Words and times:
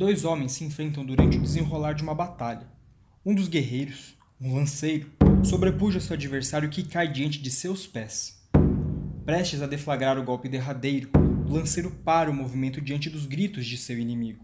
Dois 0.00 0.24
homens 0.24 0.52
se 0.52 0.64
enfrentam 0.64 1.04
durante 1.04 1.36
o 1.36 1.42
desenrolar 1.42 1.92
de 1.92 2.02
uma 2.02 2.14
batalha. 2.14 2.66
Um 3.22 3.34
dos 3.34 3.48
guerreiros, 3.48 4.16
um 4.40 4.54
lanceiro, 4.54 5.10
sobrepuja 5.44 6.00
seu 6.00 6.14
adversário 6.14 6.70
que 6.70 6.84
cai 6.84 7.06
diante 7.12 7.38
de 7.38 7.50
seus 7.50 7.86
pés. 7.86 8.42
Prestes 9.26 9.60
a 9.60 9.66
deflagrar 9.66 10.18
o 10.18 10.24
golpe 10.24 10.48
derradeiro, 10.48 11.10
o 11.46 11.52
lanceiro 11.52 11.90
para 11.90 12.30
o 12.30 12.34
movimento 12.34 12.80
diante 12.80 13.10
dos 13.10 13.26
gritos 13.26 13.66
de 13.66 13.76
seu 13.76 13.98
inimigo. 13.98 14.42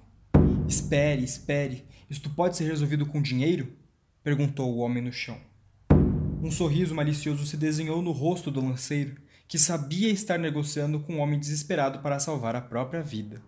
Espere, 0.69 1.25
espere, 1.25 1.87
isto 2.11 2.29
pode 2.29 2.55
ser 2.55 2.65
resolvido 2.65 3.07
com 3.07 3.23
dinheiro? 3.23 3.73
perguntou 4.23 4.71
o 4.75 4.81
homem 4.81 5.03
no 5.03 5.11
chão. 5.11 5.39
Um 6.43 6.51
sorriso 6.51 6.95
malicioso 6.95 7.47
se 7.47 7.57
desenhou 7.57 8.03
no 8.03 8.13
rosto 8.13 8.51
do 8.51 8.61
lanceiro, 8.61 9.17
que 9.49 9.59
sabia 9.59 10.11
estar 10.11 10.39
negociando 10.39 11.01
com 11.01 11.15
um 11.15 11.21
homem 11.21 11.41
desesperado 11.41 12.01
para 12.01 12.19
salvar 12.19 12.55
a 12.55 12.61
própria 12.61 13.01
vida. 13.03 13.41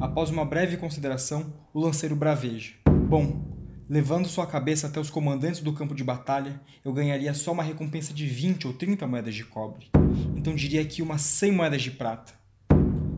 Após 0.00 0.30
uma 0.30 0.44
breve 0.44 0.76
consideração, 0.76 1.52
o 1.72 1.80
lanceiro 1.80 2.16
braveja. 2.16 2.74
Bom, 3.08 3.56
levando 3.88 4.28
sua 4.28 4.46
cabeça 4.46 4.86
até 4.86 5.00
os 5.00 5.10
comandantes 5.10 5.60
do 5.60 5.72
campo 5.72 5.94
de 5.94 6.04
batalha, 6.04 6.60
eu 6.84 6.92
ganharia 6.92 7.32
só 7.32 7.52
uma 7.52 7.62
recompensa 7.62 8.12
de 8.12 8.26
20 8.26 8.66
ou 8.66 8.72
30 8.72 9.06
moedas 9.06 9.34
de 9.34 9.44
cobre. 9.44 9.90
Então 10.36 10.54
diria 10.54 10.84
que 10.84 11.02
umas 11.02 11.22
100 11.22 11.52
moedas 11.52 11.82
de 11.82 11.90
prata. 11.90 12.32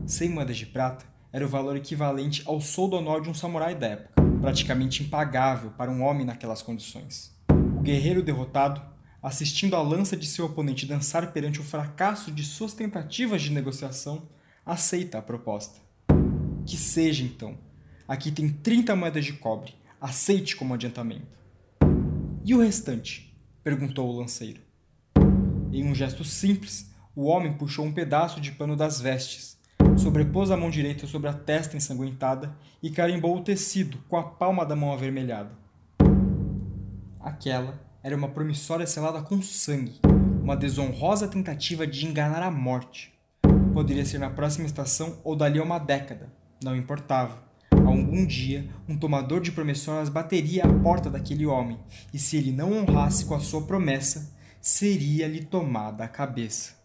100 0.05 0.29
moedas 0.29 0.57
de 0.57 0.65
prata 0.65 1.05
era 1.31 1.45
o 1.45 1.49
valor 1.49 1.75
equivalente 1.75 2.43
ao 2.45 2.61
soldo 2.61 2.97
anual 2.97 3.19
de 3.19 3.29
um 3.29 3.33
samurai 3.33 3.75
da 3.75 3.87
época, 3.87 4.21
praticamente 4.41 5.03
impagável 5.03 5.71
para 5.71 5.91
um 5.91 6.01
homem 6.03 6.25
naquelas 6.25 6.61
condições. 6.61 7.35
O 7.77 7.81
guerreiro 7.81 8.23
derrotado, 8.23 8.81
assistindo 9.21 9.75
a 9.75 9.81
lança 9.81 10.15
de 10.15 10.25
seu 10.25 10.45
oponente 10.45 10.85
dançar 10.85 11.31
perante 11.33 11.59
o 11.59 11.63
fracasso 11.63 12.31
de 12.31 12.43
suas 12.43 12.73
tentativas 12.73 13.41
de 13.41 13.51
negociação, 13.51 14.29
aceita 14.65 15.17
a 15.17 15.21
proposta. 15.21 15.86
Que 16.67 16.75
seja 16.75 17.23
então. 17.23 17.57
Aqui 18.05 18.29
tem 18.29 18.49
30 18.49 18.93
moedas 18.93 19.23
de 19.23 19.31
cobre. 19.31 19.73
Aceite 20.01 20.53
como 20.53 20.73
adiantamento. 20.73 21.37
E 22.43 22.53
o 22.53 22.59
restante? 22.59 23.33
perguntou 23.63 24.09
o 24.09 24.17
lanceiro. 24.17 24.59
Em 25.71 25.85
um 25.85 25.95
gesto 25.95 26.25
simples, 26.25 26.93
o 27.15 27.23
homem 27.23 27.53
puxou 27.53 27.85
um 27.85 27.93
pedaço 27.93 28.41
de 28.41 28.51
pano 28.51 28.75
das 28.75 28.99
vestes, 28.99 29.57
sobrepôs 29.97 30.51
a 30.51 30.57
mão 30.57 30.69
direita 30.69 31.07
sobre 31.07 31.29
a 31.29 31.33
testa 31.33 31.77
ensanguentada 31.77 32.53
e 32.83 32.89
carimbou 32.89 33.37
o 33.37 33.43
tecido 33.43 33.97
com 34.09 34.17
a 34.17 34.23
palma 34.23 34.65
da 34.65 34.75
mão 34.75 34.91
avermelhada. 34.91 35.51
Aquela 37.19 37.81
era 38.03 38.15
uma 38.15 38.29
promissória 38.29 38.85
selada 38.85 39.21
com 39.21 39.41
sangue, 39.41 39.99
uma 40.43 40.55
desonrosa 40.55 41.29
tentativa 41.29 41.87
de 41.87 42.05
enganar 42.05 42.43
a 42.43 42.51
morte. 42.51 43.13
Poderia 43.73 44.05
ser 44.05 44.17
na 44.17 44.29
próxima 44.29 44.65
estação 44.65 45.19
ou 45.23 45.35
dali 45.35 45.59
a 45.59 45.63
uma 45.63 45.79
década, 45.79 46.31
não 46.63 46.75
importava. 46.75 47.45
Algum 47.71 48.25
dia, 48.25 48.69
um 48.87 48.97
tomador 48.97 49.39
de 49.39 49.51
promessórias 49.51 50.09
bateria 50.09 50.65
à 50.65 50.79
porta 50.81 51.09
daquele 51.09 51.45
homem, 51.45 51.79
e 52.13 52.19
se 52.19 52.37
ele 52.37 52.51
não 52.51 52.73
honrasse 52.73 53.25
com 53.25 53.35
a 53.35 53.39
sua 53.39 53.61
promessa, 53.61 54.35
seria-lhe 54.59 55.45
tomada 55.45 56.03
a 56.03 56.07
cabeça. 56.07 56.75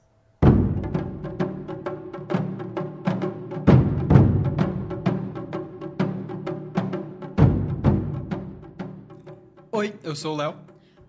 Oi, 9.72 9.94
eu 10.04 10.14
sou 10.14 10.34
o 10.34 10.36
Léo. 10.36 10.54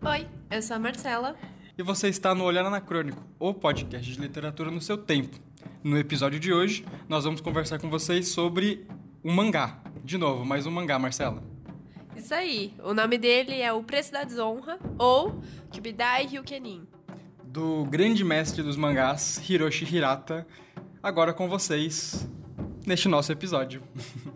Oi, 0.02 0.28
eu 0.50 0.61
sou 0.61 0.75
a 0.75 0.80
Marcela. 0.80 1.36
E 1.78 1.84
você 1.84 2.08
está 2.08 2.34
no 2.34 2.44
Olhar 2.44 2.66
Anacrônico, 2.66 3.22
o 3.39 3.53
podcast 3.53 4.11
de 4.11 4.19
literatura 4.19 4.72
no 4.72 4.81
seu 4.81 4.97
tempo. 4.97 5.38
No 5.83 5.97
episódio 5.97 6.39
de 6.39 6.53
hoje, 6.53 6.85
nós 7.09 7.25
vamos 7.25 7.41
conversar 7.41 7.77
com 7.77 7.89
vocês 7.89 8.29
sobre 8.29 8.87
um 9.21 9.33
mangá. 9.33 9.81
De 10.01 10.17
novo, 10.17 10.45
mais 10.45 10.65
um 10.65 10.71
mangá, 10.71 10.97
Marcela. 10.97 11.43
Isso 12.15 12.33
aí. 12.33 12.73
O 12.81 12.94
nome 12.94 13.17
dele 13.17 13.59
é 13.59 13.73
O 13.73 13.83
Preço 13.83 14.13
da 14.13 14.23
Desonra 14.23 14.79
ou 14.97 15.41
Kibidai 15.72 16.25
Ryukenin. 16.25 16.88
Do 17.43 17.83
grande 17.83 18.23
mestre 18.23 18.63
dos 18.63 18.77
mangás, 18.77 19.41
Hiroshi 19.49 19.83
Hirata, 19.93 20.47
agora 21.01 21.33
com 21.33 21.49
vocês 21.49 22.29
neste 22.88 23.09
nosso 23.09 23.33
episódio. 23.33 23.83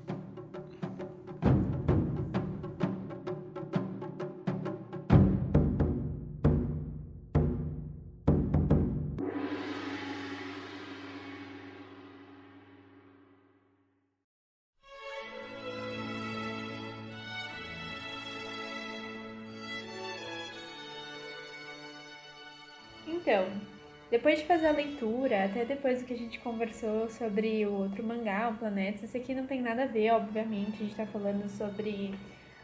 depois 24.27 24.39
de 24.41 24.45
fazer 24.45 24.67
a 24.67 24.71
leitura, 24.71 25.45
até 25.45 25.63
depois 25.63 26.01
do 26.01 26.05
que 26.05 26.13
a 26.13 26.17
gente 26.17 26.37
conversou 26.39 27.09
sobre 27.09 27.65
o 27.65 27.71
outro 27.71 28.03
mangá, 28.03 28.49
o 28.49 28.57
Planeta, 28.57 29.05
esse 29.05 29.15
aqui 29.15 29.33
não 29.33 29.47
tem 29.47 29.61
nada 29.61 29.83
a 29.83 29.85
ver, 29.85 30.11
obviamente. 30.11 30.73
A 30.73 30.85
gente 30.85 30.95
tá 30.97 31.05
falando 31.05 31.47
sobre 31.47 32.13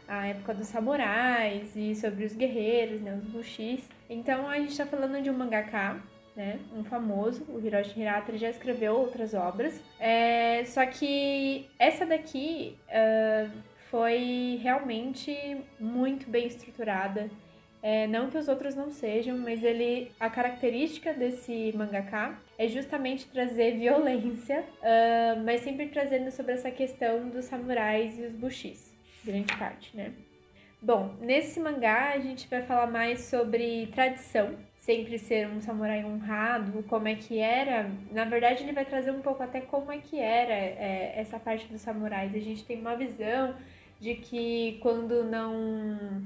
a 0.06 0.26
época 0.26 0.52
dos 0.52 0.66
samurais 0.66 1.74
e 1.74 1.94
sobre 1.94 2.26
os 2.26 2.34
guerreiros, 2.34 3.00
né, 3.00 3.14
os 3.14 3.24
bushis. 3.30 3.80
Então 4.10 4.46
a 4.46 4.58
gente 4.58 4.76
tá 4.76 4.84
falando 4.84 5.22
de 5.22 5.30
um 5.30 5.32
mangaka, 5.32 6.02
né, 6.36 6.58
um 6.76 6.84
famoso, 6.84 7.46
o 7.48 7.58
Hiroshi 7.58 7.98
Hirata, 7.98 8.30
ele 8.30 8.36
já 8.36 8.50
escreveu 8.50 8.94
outras 8.94 9.32
obras. 9.32 9.82
É, 9.98 10.66
só 10.66 10.84
que 10.84 11.66
essa 11.78 12.04
daqui 12.04 12.76
uh, 12.90 13.50
foi 13.90 14.60
realmente 14.62 15.64
muito 15.80 16.28
bem 16.28 16.46
estruturada 16.46 17.30
é, 17.84 18.06
não 18.06 18.30
que 18.30 18.38
os 18.38 18.48
outros 18.48 18.74
não 18.74 18.90
sejam, 18.90 19.36
mas 19.36 19.62
ele 19.62 20.10
a 20.18 20.30
característica 20.30 21.12
desse 21.12 21.70
mangaka 21.76 22.34
é 22.56 22.66
justamente 22.66 23.28
trazer 23.28 23.76
violência, 23.76 24.64
uh, 24.80 25.44
mas 25.44 25.60
sempre 25.60 25.88
trazendo 25.88 26.30
sobre 26.30 26.54
essa 26.54 26.70
questão 26.70 27.28
dos 27.28 27.44
samurais 27.44 28.18
e 28.18 28.22
os 28.22 28.34
bushis, 28.34 28.90
grande 29.22 29.54
parte, 29.58 29.94
né? 29.94 30.14
Bom, 30.80 31.14
nesse 31.20 31.60
mangá 31.60 32.12
a 32.12 32.18
gente 32.18 32.48
vai 32.48 32.62
falar 32.62 32.86
mais 32.86 33.20
sobre 33.26 33.86
tradição, 33.88 34.56
sempre 34.78 35.18
ser 35.18 35.46
um 35.46 35.60
samurai 35.60 36.06
honrado, 36.06 36.82
como 36.84 37.06
é 37.06 37.14
que 37.14 37.38
era. 37.38 37.90
Na 38.10 38.24
verdade, 38.24 38.62
ele 38.62 38.72
vai 38.72 38.86
trazer 38.86 39.10
um 39.10 39.20
pouco 39.20 39.42
até 39.42 39.60
como 39.60 39.92
é 39.92 39.98
que 39.98 40.18
era 40.18 40.54
é, 40.54 41.12
essa 41.16 41.38
parte 41.38 41.66
dos 41.66 41.82
samurais. 41.82 42.34
A 42.34 42.38
gente 42.38 42.64
tem 42.64 42.80
uma 42.80 42.96
visão 42.96 43.54
de 44.00 44.14
que 44.14 44.78
quando 44.80 45.22
não 45.24 46.22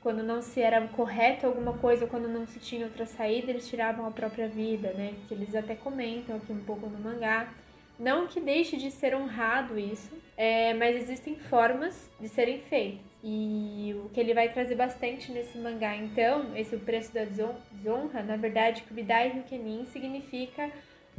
quando 0.00 0.22
não 0.22 0.40
se 0.40 0.60
era 0.60 0.80
correto 0.88 1.46
alguma 1.46 1.72
coisa, 1.74 2.06
quando 2.06 2.28
não 2.28 2.46
se 2.46 2.58
tinha 2.58 2.86
outra 2.86 3.04
saída, 3.04 3.50
eles 3.50 3.68
tiravam 3.68 4.06
a 4.06 4.10
própria 4.10 4.48
vida, 4.48 4.92
né? 4.92 5.14
Que 5.26 5.34
eles 5.34 5.54
até 5.54 5.74
comentam 5.74 6.36
aqui 6.36 6.52
um 6.52 6.64
pouco 6.64 6.88
no 6.88 6.98
mangá. 6.98 7.52
Não 7.98 8.28
que 8.28 8.40
deixe 8.40 8.76
de 8.76 8.92
ser 8.92 9.14
honrado 9.14 9.76
isso, 9.76 10.16
é, 10.36 10.72
mas 10.74 10.94
existem 10.94 11.34
formas 11.34 12.08
de 12.20 12.28
serem 12.28 12.60
feitas. 12.60 13.08
E 13.24 13.96
o 14.04 14.08
que 14.10 14.20
ele 14.20 14.32
vai 14.32 14.48
trazer 14.52 14.76
bastante 14.76 15.32
nesse 15.32 15.58
mangá, 15.58 15.96
então, 15.96 16.56
esse 16.56 16.76
o 16.76 16.78
preço 16.78 17.12
da 17.12 17.24
desonra, 17.24 18.22
na 18.22 18.36
verdade, 18.36 18.82
Kubidai 18.82 19.30
Ryukenin 19.30 19.84
significa 19.86 20.70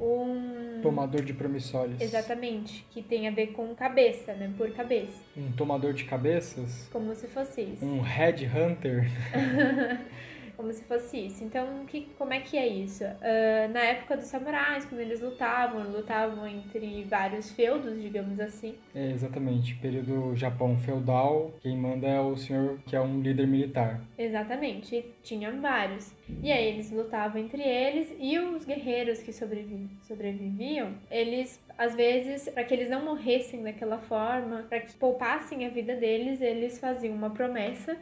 um. 0.01 0.79
Tomador 0.81 1.21
de 1.23 1.33
promissórios. 1.33 1.99
Exatamente, 1.99 2.85
que 2.91 3.01
tem 3.01 3.27
a 3.27 3.31
ver 3.31 3.47
com 3.47 3.73
cabeça, 3.75 4.33
né? 4.33 4.51
Por 4.57 4.71
cabeça. 4.71 5.21
Um 5.35 5.51
tomador 5.51 5.93
de 5.93 6.05
cabeças? 6.05 6.87
Como 6.91 7.13
se 7.15 7.27
fosse 7.27 7.61
isso. 7.61 7.85
Um 7.85 8.01
headhunter? 8.01 9.05
como 10.59 10.73
se 10.73 10.83
fosse 10.83 11.17
isso. 11.17 11.41
Então, 11.41 11.85
que, 11.85 12.09
como 12.17 12.33
é 12.33 12.41
que 12.41 12.57
é 12.57 12.67
isso? 12.67 13.05
Uh, 13.05 13.71
na 13.71 13.79
época 13.79 14.17
dos 14.17 14.25
samurais, 14.25 14.83
quando 14.83 14.99
eles 14.99 15.21
lutavam, 15.21 15.89
lutavam 15.89 16.45
entre 16.45 17.01
vários 17.05 17.49
feudos, 17.49 18.01
digamos 18.01 18.37
assim. 18.41 18.75
É, 18.93 19.09
exatamente. 19.09 19.75
Período 19.75 20.35
Japão 20.35 20.77
feudal, 20.77 21.53
quem 21.61 21.77
manda 21.77 22.05
é 22.05 22.19
o 22.19 22.35
senhor 22.35 22.77
que 22.85 22.93
é 22.93 22.99
um 22.99 23.21
líder 23.21 23.47
militar. 23.47 24.01
Exatamente. 24.17 24.97
E 24.97 25.13
tinham 25.23 25.61
vários. 25.61 26.13
E 26.43 26.51
aí 26.51 26.67
eles 26.67 26.91
lutavam 26.91 27.41
entre 27.41 27.63
eles 27.63 28.13
e 28.19 28.37
os 28.37 28.65
guerreiros 28.65 29.19
que 29.19 29.31
sobrevi 29.31 29.87
sobreviviam, 30.01 30.93
eles 31.09 31.61
às 31.77 31.95
vezes, 31.95 32.49
para 32.49 32.65
que 32.65 32.73
eles 32.73 32.89
não 32.89 33.05
morressem 33.05 33.63
daquela 33.63 33.99
forma, 33.99 34.65
para 34.67 34.81
que 34.81 34.93
poupassem 34.95 35.65
a 35.65 35.69
vida 35.69 35.95
deles, 35.95 36.41
eles 36.41 36.77
faziam 36.77 37.15
uma 37.15 37.29
promessa 37.29 37.95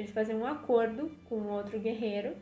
eles 0.00 0.12
faziam 0.12 0.40
um 0.40 0.46
acordo 0.46 1.10
com 1.28 1.36
outro 1.48 1.78
guerreiro, 1.78 2.34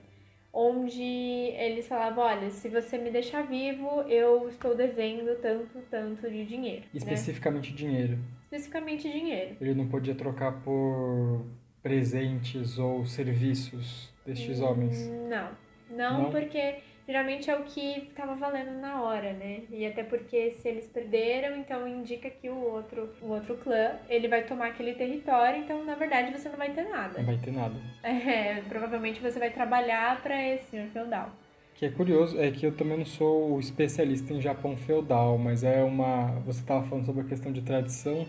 onde 0.52 1.02
eles 1.02 1.86
falavam: 1.86 2.24
olha, 2.24 2.50
se 2.50 2.68
você 2.68 2.98
me 2.98 3.10
deixar 3.10 3.42
vivo, 3.42 4.02
eu 4.02 4.48
estou 4.48 4.74
devendo 4.74 5.40
tanto, 5.40 5.78
tanto 5.90 6.30
de 6.30 6.44
dinheiro. 6.44 6.82
Né? 6.82 6.88
Especificamente 6.94 7.70
né? 7.70 7.76
dinheiro. 7.76 8.18
Especificamente 8.44 9.10
dinheiro. 9.10 9.56
Ele 9.60 9.74
não 9.74 9.88
podia 9.88 10.14
trocar 10.14 10.52
por 10.62 11.44
presentes 11.82 12.78
ou 12.78 13.04
serviços 13.06 14.12
destes 14.24 14.60
hum, 14.60 14.64
homens? 14.64 15.06
Não. 15.06 15.50
não. 15.90 16.22
Não, 16.22 16.30
porque 16.30 16.76
geralmente 17.08 17.50
é 17.50 17.56
o 17.56 17.64
que 17.64 18.04
estava 18.06 18.34
valendo 18.34 18.78
na 18.78 19.00
hora, 19.02 19.32
né? 19.32 19.62
E 19.70 19.86
até 19.86 20.04
porque 20.04 20.50
se 20.50 20.68
eles 20.68 20.86
perderam, 20.86 21.56
então 21.56 21.88
indica 21.88 22.28
que 22.28 22.50
o 22.50 22.60
outro, 22.60 23.08
o 23.22 23.28
outro 23.28 23.56
clã, 23.56 23.92
ele 24.10 24.28
vai 24.28 24.44
tomar 24.44 24.66
aquele 24.66 24.92
território, 24.92 25.62
então 25.62 25.82
na 25.86 25.94
verdade 25.94 26.30
você 26.30 26.50
não 26.50 26.58
vai 26.58 26.70
ter 26.70 26.82
nada. 26.82 27.18
Não 27.18 27.24
vai 27.24 27.38
ter 27.38 27.50
nada. 27.50 27.74
É, 28.28 28.62
provavelmente 28.68 29.20
você 29.20 29.38
vai 29.38 29.50
trabalhar 29.50 30.22
para 30.22 30.42
esse 30.46 30.70
senhor 30.70 30.88
feudal. 30.88 31.30
Que 31.74 31.86
é 31.86 31.90
curioso, 31.90 32.38
é 32.38 32.50
que 32.50 32.66
eu 32.66 32.72
também 32.72 32.98
não 32.98 33.06
sou 33.06 33.58
especialista 33.58 34.34
em 34.34 34.40
Japão 34.40 34.76
feudal, 34.76 35.38
mas 35.38 35.62
é 35.62 35.82
uma. 35.82 36.40
Você 36.40 36.60
estava 36.60 36.84
falando 36.84 37.06
sobre 37.06 37.22
a 37.22 37.24
questão 37.24 37.52
de 37.52 37.62
tradição 37.62 38.26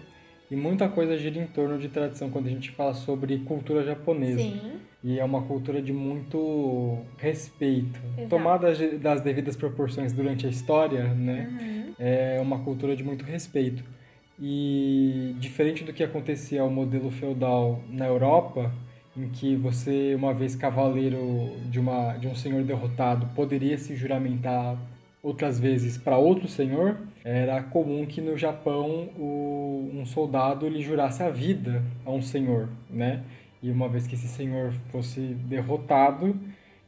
e 0.51 0.56
muita 0.56 0.90
coisa 0.90 1.18
gira 1.18 1.40
em 1.40 1.48
torno 1.48 1.78
de 1.78 1.90
tradição 1.90 2.30
quando 2.30 2.48
a 2.48 2.50
gente 2.50 2.72
fala 2.72 2.94
sobre 2.94 3.38
cultura 3.40 3.84
japonesa. 3.84 4.40
Sim. 4.40 4.80
E 5.04 5.19
é 5.19 5.24
uma 5.24 5.44
cultura 5.44 5.81
de 5.81 5.94
muito 5.94 7.00
respeito. 7.18 8.00
Exato. 8.18 8.30
Tomada 8.30 8.74
das 8.98 9.22
devidas 9.22 9.56
proporções 9.56 10.12
durante 10.12 10.46
a 10.46 10.50
história, 10.50 11.13
né? 11.13 11.50
Uhum. 11.51 11.94
É 12.00 12.40
uma 12.42 12.60
cultura 12.60 12.96
de 12.96 13.04
muito 13.04 13.24
respeito. 13.24 13.84
E 14.42 15.36
diferente 15.38 15.84
do 15.84 15.94
que 15.94 16.04
acontecia 16.04 16.62
ao 16.62 16.69
modelo 16.69 17.12
feudal 17.12 17.81
na 17.90 18.07
Europa, 18.07 18.74
em 19.16 19.30
que 19.30 19.56
você, 19.56 20.16
uma 20.16 20.34
vez 20.34 20.56
cavaleiro 20.56 21.57
de, 21.66 21.80
uma, 21.80 22.18
de 22.18 22.28
um 22.28 22.36
senhor 22.36 22.63
derrotado, 22.63 23.28
poderia 23.36 23.78
se 23.78 23.96
juramentar 23.96 24.78
outras 25.21 25.60
vezes 25.60 25.98
para 25.98 26.18
outro 26.18 26.48
senhor, 26.48 26.98
era 27.24 27.62
comum 27.62 28.06
que 28.06 28.21
no 28.21 28.38
Japão 28.38 29.10
o, 29.18 29.92
um 29.94 30.06
soldado 30.06 30.68
lhe 30.68 30.81
jurasse 30.81 31.21
a 31.21 31.30
vida 31.30 31.83
a 32.06 32.12
um 32.12 32.21
senhor, 32.21 32.69
né? 32.89 33.24
E 33.62 33.69
uma 33.69 33.89
vez 33.89 34.07
que 34.07 34.16
esse 34.16 34.27
senhor 34.27 34.71
fosse 34.89 35.19
derrotado, 35.19 36.39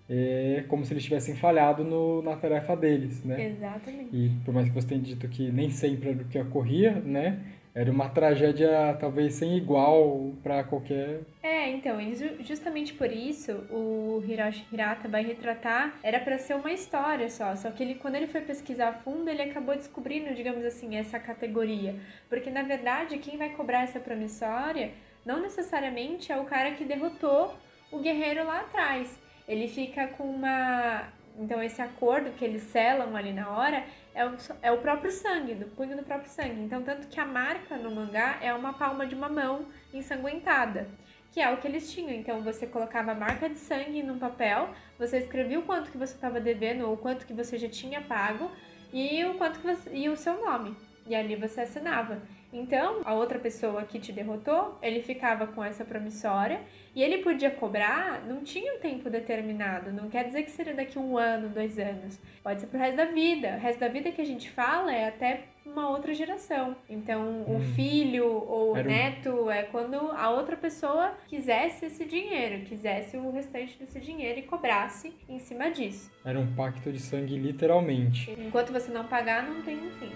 é 0.09 0.63
como 0.67 0.85
se 0.85 0.93
eles 0.93 1.03
tivessem 1.03 1.35
falhado 1.35 1.83
no, 1.83 2.21
na 2.21 2.35
tarefa 2.35 2.75
deles, 2.75 3.23
né? 3.23 3.49
Exatamente. 3.49 4.09
E 4.15 4.29
por 4.45 4.53
mais 4.53 4.67
que 4.67 4.73
você 4.73 4.87
tenha 4.87 5.01
dito 5.01 5.27
que 5.27 5.51
nem 5.51 5.69
sempre 5.69 6.09
era 6.09 6.21
o 6.21 6.25
que 6.25 6.39
ocorria, 6.39 6.91
né? 6.93 7.39
Era 7.73 7.91
uma 7.91 8.09
tragédia 8.09 8.97
talvez 8.99 9.35
sem 9.35 9.57
igual 9.57 10.33
para 10.43 10.63
qualquer. 10.63 11.21
É, 11.41 11.69
então, 11.69 11.97
justamente 12.41 12.93
por 12.93 13.11
isso 13.11 13.51
o 13.69 14.21
Hiroshi 14.27 14.65
Hirata 14.71 15.07
vai 15.07 15.23
retratar 15.23 15.97
era 16.03 16.19
para 16.19 16.37
ser 16.37 16.55
uma 16.55 16.71
história 16.71 17.29
só, 17.29 17.55
só 17.55 17.71
que 17.71 17.81
ele 17.81 17.95
quando 17.95 18.15
ele 18.15 18.27
foi 18.27 18.41
pesquisar 18.41 18.89
a 18.89 18.93
fundo, 18.93 19.29
ele 19.29 19.41
acabou 19.41 19.75
descobrindo, 19.75 20.33
digamos 20.33 20.65
assim, 20.65 20.97
essa 20.97 21.17
categoria, 21.19 21.95
porque 22.29 22.49
na 22.49 22.63
verdade 22.63 23.17
quem 23.19 23.37
vai 23.37 23.49
cobrar 23.49 23.83
essa 23.83 23.99
promissória 23.99 24.91
não 25.25 25.41
necessariamente 25.41 26.31
é 26.31 26.37
o 26.37 26.45
cara 26.45 26.71
que 26.71 26.83
derrotou 26.83 27.55
o 27.91 27.99
guerreiro 27.99 28.45
lá 28.45 28.61
atrás. 28.61 29.19
Ele 29.47 29.67
fica 29.67 30.07
com 30.07 30.23
uma. 30.23 31.03
Então, 31.37 31.61
esse 31.61 31.81
acordo 31.81 32.31
que 32.31 32.43
eles 32.43 32.63
selam 32.63 33.15
ali 33.15 33.33
na 33.33 33.49
hora 33.49 33.83
é 34.13 34.25
o, 34.25 34.35
é 34.61 34.71
o 34.71 34.77
próprio 34.77 35.11
sangue, 35.11 35.55
do 35.55 35.65
punho 35.67 35.95
do 35.95 36.03
próprio 36.03 36.29
sangue. 36.29 36.61
Então, 36.61 36.83
tanto 36.83 37.07
que 37.07 37.19
a 37.19 37.25
marca 37.25 37.77
no 37.77 37.91
mangá 37.91 38.37
é 38.41 38.53
uma 38.53 38.73
palma 38.73 39.05
de 39.05 39.15
uma 39.15 39.29
mão 39.29 39.65
ensanguentada, 39.93 40.89
que 41.31 41.39
é 41.39 41.49
o 41.51 41.57
que 41.57 41.67
eles 41.67 41.91
tinham. 41.91 42.11
Então, 42.11 42.41
você 42.41 42.67
colocava 42.67 43.11
a 43.11 43.15
marca 43.15 43.49
de 43.49 43.57
sangue 43.57 44.03
num 44.03 44.19
papel, 44.19 44.69
você 44.99 45.19
escrevia 45.19 45.59
o 45.59 45.63
quanto 45.63 45.91
que 45.91 45.97
você 45.97 46.13
estava 46.13 46.39
devendo 46.39 46.85
ou 46.85 46.93
o 46.93 46.97
quanto 46.97 47.25
que 47.25 47.33
você 47.33 47.57
já 47.57 47.69
tinha 47.69 48.01
pago 48.01 48.51
e 48.93 49.23
o 49.25 49.35
quanto 49.35 49.59
você, 49.59 49.89
e 49.93 50.09
o 50.09 50.17
seu 50.17 50.45
nome. 50.45 50.75
E 51.07 51.15
ali 51.15 51.35
você 51.35 51.61
assinava. 51.61 52.21
Então, 52.53 53.01
a 53.05 53.13
outra 53.13 53.39
pessoa 53.39 53.83
que 53.83 53.99
te 53.99 54.11
derrotou, 54.11 54.77
ele 54.81 55.01
ficava 55.01 55.47
com 55.47 55.63
essa 55.63 55.85
promissória 55.85 56.61
e 56.93 57.01
ele 57.01 57.19
podia 57.19 57.49
cobrar, 57.49 58.25
não 58.27 58.43
tinha 58.43 58.73
um 58.73 58.79
tempo 58.79 59.09
determinado, 59.09 59.93
não 59.93 60.09
quer 60.09 60.25
dizer 60.25 60.43
que 60.43 60.51
seria 60.51 60.73
daqui 60.73 60.99
um 60.99 61.17
ano, 61.17 61.47
dois 61.49 61.79
anos. 61.79 62.19
Pode 62.43 62.61
ser 62.61 62.67
pro 62.67 62.77
resto 62.77 62.97
da 62.97 63.05
vida. 63.05 63.55
O 63.55 63.59
resto 63.59 63.79
da 63.79 63.87
vida 63.87 64.11
que 64.11 64.21
a 64.21 64.25
gente 64.25 64.49
fala 64.49 64.93
é 64.93 65.07
até 65.07 65.45
uma 65.65 65.89
outra 65.89 66.13
geração. 66.13 66.75
Então, 66.89 67.21
hum. 67.21 67.55
o 67.55 67.59
filho 67.75 68.25
ou 68.25 68.73
o 68.73 68.83
neto 68.83 69.49
é 69.49 69.63
quando 69.63 69.95
a 69.95 70.29
outra 70.29 70.57
pessoa 70.57 71.15
quisesse 71.27 71.85
esse 71.85 72.03
dinheiro, 72.03 72.65
quisesse 72.65 73.15
o 73.15 73.31
restante 73.31 73.77
desse 73.77 73.99
dinheiro 73.99 74.39
e 74.39 74.43
cobrasse 74.43 75.13
em 75.29 75.39
cima 75.39 75.69
disso. 75.71 76.11
Era 76.25 76.39
um 76.39 76.53
pacto 76.53 76.91
de 76.91 76.99
sangue, 76.99 77.37
literalmente. 77.37 78.31
Enquanto 78.31 78.73
você 78.73 78.91
não 78.91 79.05
pagar, 79.05 79.43
não 79.43 79.61
tem 79.61 79.77
fim. 79.91 80.11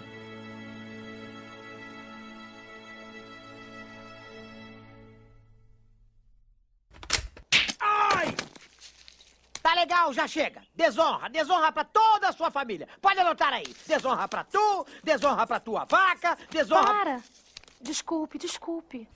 Legal, 10.05 10.13
já 10.13 10.27
chega. 10.27 10.61
Desonra, 10.75 11.29
desonra 11.29 11.71
pra 11.71 11.83
toda 11.83 12.29
a 12.29 12.33
sua 12.33 12.51
família. 12.51 12.87
Pode 13.01 13.19
anotar 13.19 13.53
aí. 13.53 13.65
Desonra 13.87 14.27
pra 14.27 14.43
tu, 14.43 14.85
desonra 15.03 15.47
pra 15.47 15.59
tua 15.59 15.85
vaca, 15.85 16.37
desonra... 16.49 16.83
Para! 16.83 17.23
Desculpe, 17.81 18.37
desculpe. 18.37 19.07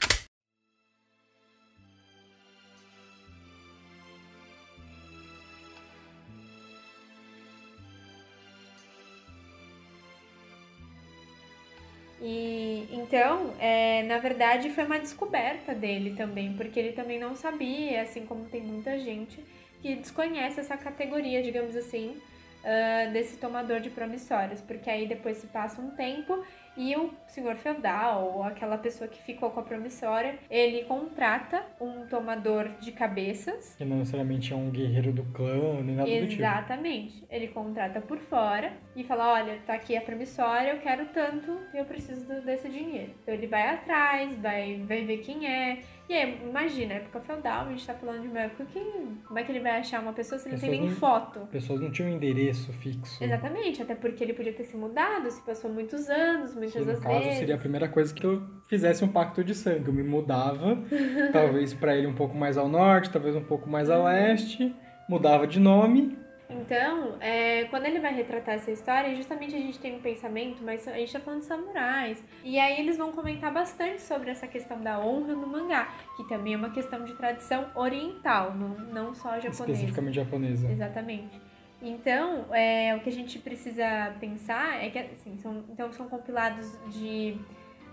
E 12.22 12.90
então, 12.92 13.56
é, 13.60 14.04
na 14.04 14.18
verdade, 14.18 14.70
foi 14.72 14.84
uma 14.84 15.00
descoberta 15.00 15.74
dele 15.74 16.16
também, 16.16 16.54
porque 16.54 16.78
ele 16.78 16.92
também 16.92 17.18
não 17.18 17.34
sabia, 17.34 18.02
assim 18.02 18.26
como 18.26 18.50
tem 18.50 18.62
muita 18.62 19.00
gente 19.00 19.42
que 19.82 19.96
desconhece 19.96 20.60
essa 20.60 20.78
categoria, 20.78 21.42
digamos 21.42 21.76
assim, 21.76 22.18
uh, 22.64 23.12
desse 23.12 23.38
tomador 23.38 23.80
de 23.80 23.90
promissórios, 23.90 24.62
porque 24.62 24.90
aí 24.90 25.08
depois 25.08 25.38
se 25.38 25.48
passa 25.48 25.82
um 25.82 25.92
tempo 25.92 26.44
e 26.78 26.96
o 26.96 27.14
senhor 27.28 27.58
feudal, 27.58 28.36
ou 28.36 28.44
aquela 28.44 28.78
pessoa 28.78 29.10
que 29.10 29.22
ficou 29.22 29.50
com 29.52 29.60
a 29.60 29.64
promissória, 29.64 30.40
ele 30.50 30.86
contrata 30.86 31.62
um 31.82 32.06
tomador 32.08 32.70
de 32.80 32.94
cabeças. 32.94 33.76
Que 33.76 33.84
não 33.84 33.98
necessariamente 33.98 34.54
é 34.54 34.56
um 34.56 34.70
guerreiro 34.70 35.12
do 35.12 35.24
clã, 35.34 35.82
nem 35.84 35.96
nada 35.96 36.10
Exatamente. 36.10 36.22
do 36.22 36.30
tipo. 36.30 36.42
Exatamente. 36.42 37.24
Ele 37.30 37.48
contrata 37.50 38.00
por 38.00 38.18
fora 38.20 38.72
e 38.96 39.04
fala: 39.04 39.34
olha, 39.34 39.60
tá 39.66 39.74
aqui 39.74 39.98
a 39.98 40.02
promissória, 40.02 40.72
eu 40.72 40.80
quero 40.80 41.08
tanto 41.08 41.60
eu 41.74 41.84
preciso 41.84 42.26
desse 42.42 42.70
dinheiro. 42.70 43.12
Então 43.24 43.34
ele 43.34 43.48
vai 43.48 43.68
atrás, 43.68 44.34
vai, 44.38 44.82
vai 44.88 45.04
ver 45.04 45.18
quem 45.18 45.48
é 45.48 45.82
e 46.10 46.14
aí, 46.14 46.42
imagina, 46.44 46.96
época 46.96 47.22
feudal, 47.22 47.68
a 47.68 47.70
gente 47.70 47.86
tá 47.86 47.94
falando 47.94 48.24
de 48.24 48.28
uma 48.28 48.40
época 48.40 48.66
que. 48.66 48.80
Como 49.28 49.38
é 49.38 49.44
que 49.44 49.52
ele 49.52 49.60
vai 49.60 49.78
achar 49.78 50.02
uma 50.02 50.12
pessoa 50.12 50.40
se 50.40 50.48
ele 50.48 50.56
não 50.56 50.62
tem 50.62 50.72
nem 50.72 50.90
não, 50.90 50.96
foto? 50.96 51.42
Pessoas 51.52 51.80
não 51.80 51.92
tinham 51.92 52.10
endereço 52.10 52.74
fixo. 52.74 53.24
Exatamente, 53.24 53.84
até 53.84 53.94
porque 53.94 54.24
ele 54.24 54.34
podia 54.34 54.52
ter 54.52 54.64
se 54.64 54.76
mudado, 54.76 55.30
se 55.30 55.40
passou 55.44 55.72
muitos 55.72 56.10
anos, 56.10 56.56
muitas 56.56 56.84
que, 56.84 56.92
no 56.92 57.00
caso, 57.00 57.24
seria 57.38 57.54
a 57.54 57.60
primeira 57.60 57.88
coisa 57.88 58.12
que 58.12 58.26
eu 58.26 58.42
fizesse 58.68 59.06
um 59.06 59.08
pacto 59.08 59.44
de 59.44 59.54
sangue. 59.54 59.88
Eu 59.88 59.94
me 59.94 60.02
mudava, 60.02 60.80
talvez 61.32 61.76
para 61.76 61.96
ele 61.96 62.08
um 62.08 62.16
pouco 62.16 62.36
mais 62.36 62.58
ao 62.58 62.68
norte, 62.68 63.12
talvez 63.12 63.36
um 63.36 63.44
pouco 63.44 63.70
mais 63.70 63.88
a 63.88 64.00
uhum. 64.00 64.06
leste, 64.06 64.76
mudava 65.08 65.46
de 65.46 65.60
nome 65.60 66.18
então, 66.50 67.16
é, 67.20 67.66
quando 67.66 67.86
ele 67.86 68.00
vai 68.00 68.12
retratar 68.12 68.56
essa 68.56 68.72
história, 68.72 69.16
justamente 69.16 69.56
a 69.56 69.60
gente 69.60 69.78
tem 69.78 69.96
um 69.96 70.02
pensamento, 70.02 70.64
mas 70.64 70.88
a 70.88 70.94
gente 70.94 71.14
tá 71.14 71.20
falando 71.20 71.42
de 71.42 71.46
samurais. 71.46 72.24
E 72.44 72.60
aí 72.60 72.80
eles 72.80 72.98
vão 72.98 73.12
comentar 73.12 73.54
bastante 73.54 74.02
sobre 74.02 74.32
essa 74.32 74.48
questão 74.48 74.82
da 74.82 75.00
honra 75.00 75.36
no 75.36 75.46
mangá, 75.46 75.94
que 76.18 76.28
também 76.28 76.56
é 76.56 76.58
uma 76.58 76.72
questão 76.72 77.06
de 77.06 77.14
tradição 77.14 77.70
oriental, 77.76 78.56
não, 78.56 78.70
não 78.70 79.14
só 79.14 79.36
japonesa. 79.36 79.72
Especificamente 79.72 80.16
japonesa. 80.16 80.72
Exatamente. 80.72 81.40
Então, 81.84 82.46
é, 82.52 82.96
o 82.96 83.00
que 83.02 83.10
a 83.10 83.14
gente 83.14 83.38
precisa 83.38 84.16
pensar 84.20 84.84
é 84.84 84.90
que, 84.90 84.98
assim, 84.98 85.38
são, 85.38 85.64
então 85.70 85.94
são 85.94 86.10
compilados 86.10 86.68
de, 86.88 87.38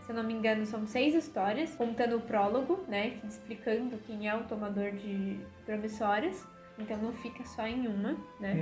se 0.00 0.10
eu 0.10 0.16
não 0.16 0.24
me 0.24 0.32
engano, 0.32 0.64
são 0.64 0.86
seis 0.86 1.14
histórias, 1.14 1.74
contando 1.74 2.16
o 2.16 2.20
prólogo, 2.20 2.82
né, 2.88 3.18
explicando 3.28 3.98
quem 4.06 4.26
é 4.26 4.34
o 4.34 4.44
tomador 4.44 4.92
de 4.92 5.38
promissórias. 5.66 6.55
Então 6.78 6.96
não 6.98 7.12
fica 7.12 7.44
só 7.44 7.66
em 7.66 7.86
uma, 7.86 8.16
né? 8.38 8.54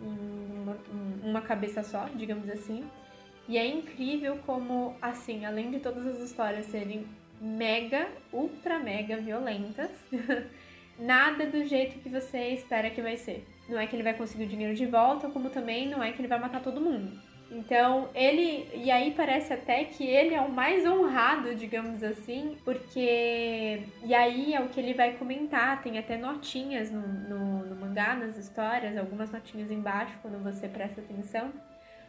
Uhum. 0.00 0.52
Em 0.52 0.58
uma, 0.62 0.78
uma 1.22 1.42
cabeça 1.42 1.82
só, 1.82 2.08
digamos 2.14 2.48
assim. 2.48 2.84
E 3.48 3.56
é 3.56 3.66
incrível 3.66 4.38
como, 4.44 4.94
assim, 5.00 5.44
além 5.44 5.70
de 5.70 5.80
todas 5.80 6.06
as 6.06 6.20
histórias 6.20 6.66
serem 6.66 7.06
mega, 7.40 8.08
ultra 8.32 8.78
mega 8.78 9.16
violentas, 9.16 9.90
nada 10.98 11.46
do 11.46 11.64
jeito 11.64 11.98
que 12.00 12.08
você 12.08 12.48
espera 12.48 12.90
que 12.90 13.00
vai 13.00 13.16
ser. 13.16 13.46
Não 13.68 13.78
é 13.78 13.86
que 13.86 13.94
ele 13.94 14.02
vai 14.02 14.14
conseguir 14.14 14.44
o 14.44 14.48
dinheiro 14.48 14.74
de 14.74 14.86
volta, 14.86 15.28
como 15.28 15.50
também 15.50 15.88
não 15.88 16.02
é 16.02 16.12
que 16.12 16.20
ele 16.20 16.28
vai 16.28 16.38
matar 16.38 16.62
todo 16.62 16.80
mundo. 16.80 17.18
Então, 17.50 18.10
ele. 18.14 18.68
E 18.74 18.90
aí 18.90 19.12
parece 19.12 19.52
até 19.52 19.84
que 19.84 20.04
ele 20.04 20.34
é 20.34 20.40
o 20.40 20.52
mais 20.52 20.84
honrado, 20.86 21.54
digamos 21.54 22.02
assim, 22.02 22.56
porque. 22.64 23.82
E 24.04 24.14
aí 24.14 24.54
é 24.54 24.60
o 24.60 24.68
que 24.68 24.78
ele 24.78 24.92
vai 24.94 25.16
comentar, 25.16 25.82
tem 25.82 25.98
até 25.98 26.16
notinhas 26.18 26.90
no, 26.90 27.00
no, 27.00 27.66
no 27.66 27.76
mangá, 27.76 28.14
nas 28.14 28.36
histórias, 28.36 28.96
algumas 28.96 29.30
notinhas 29.30 29.70
embaixo, 29.70 30.18
quando 30.20 30.42
você 30.42 30.68
presta 30.68 31.00
atenção, 31.00 31.50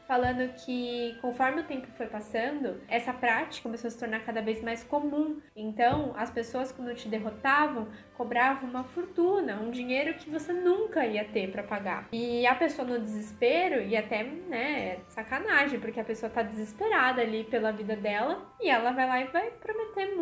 falando 0.09 0.51
que 0.55 1.15
conforme 1.21 1.61
o 1.61 1.63
tempo 1.65 1.85
foi 1.91 2.07
passando, 2.07 2.81
essa 2.87 3.13
prática 3.13 3.61
começou 3.61 3.87
a 3.87 3.91
se 3.91 3.99
tornar 3.99 4.21
cada 4.21 4.41
vez 4.41 4.59
mais 4.59 4.83
comum. 4.83 5.39
Então, 5.55 6.13
as 6.17 6.31
pessoas 6.31 6.71
quando 6.71 6.95
te 6.95 7.07
derrotavam 7.07 7.87
cobravam 8.17 8.67
uma 8.67 8.83
fortuna, 8.83 9.61
um 9.61 9.69
dinheiro 9.69 10.15
que 10.15 10.27
você 10.27 10.51
nunca 10.51 11.05
ia 11.05 11.23
ter 11.25 11.51
para 11.51 11.61
pagar. 11.61 12.07
E 12.11 12.47
a 12.47 12.55
pessoa 12.55 12.87
no 12.87 12.99
desespero, 12.99 13.83
e 13.83 13.95
até, 13.95 14.23
né, 14.23 14.97
sacanagem, 15.09 15.79
porque 15.79 15.99
a 15.99 16.03
pessoa 16.03 16.27
tá 16.27 16.41
desesperada 16.41 17.21
ali 17.21 17.43
pela 17.43 17.71
vida 17.71 17.95
dela, 17.95 18.51
e 18.59 18.67
ela 18.67 18.91
vai 18.91 19.07
lá 19.07 19.21
e 19.21 19.25
vai 19.25 19.51
prometer, 19.51 20.15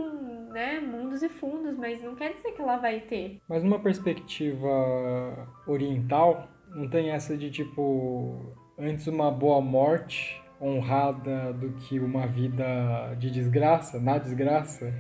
né, 0.52 0.82
mundos 0.82 1.24
e 1.24 1.30
fundos, 1.30 1.78
mas 1.78 2.04
não 2.04 2.14
quer 2.14 2.34
dizer 2.34 2.52
que 2.52 2.62
ela 2.62 2.76
vai 2.76 3.00
ter. 3.00 3.40
Mas 3.48 3.64
numa 3.64 3.80
perspectiva 3.80 5.48
oriental, 5.66 6.50
não 6.76 6.90
tem 6.90 7.12
essa 7.12 7.38
de 7.38 7.50
tipo, 7.50 8.54
antes 8.78 9.08
uma 9.08 9.32
boa 9.32 9.60
morte 9.60 10.40
honrada 10.62 11.52
do 11.54 11.72
que 11.74 12.00
uma 12.00 12.28
vida 12.28 13.16
de 13.18 13.32
desgraça, 13.32 14.00
na 14.00 14.18
desgraça? 14.20 14.94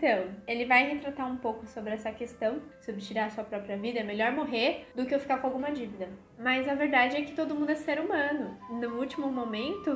Então, 0.00 0.28
ele 0.48 0.64
vai 0.64 0.88
retratar 0.88 1.30
um 1.30 1.36
pouco 1.36 1.66
sobre 1.66 1.92
essa 1.92 2.10
questão, 2.10 2.62
sobre 2.80 3.02
tirar 3.02 3.26
a 3.26 3.30
sua 3.30 3.44
própria 3.44 3.76
vida. 3.76 4.00
É 4.00 4.02
melhor 4.02 4.32
morrer 4.32 4.86
do 4.96 5.04
que 5.04 5.14
eu 5.14 5.20
ficar 5.20 5.36
com 5.36 5.46
alguma 5.46 5.70
dívida. 5.70 6.08
Mas 6.38 6.66
a 6.66 6.74
verdade 6.74 7.18
é 7.18 7.20
que 7.20 7.32
todo 7.32 7.54
mundo 7.54 7.68
é 7.68 7.74
ser 7.74 8.00
humano. 8.00 8.56
No 8.70 8.98
último 8.98 9.30
momento, 9.30 9.94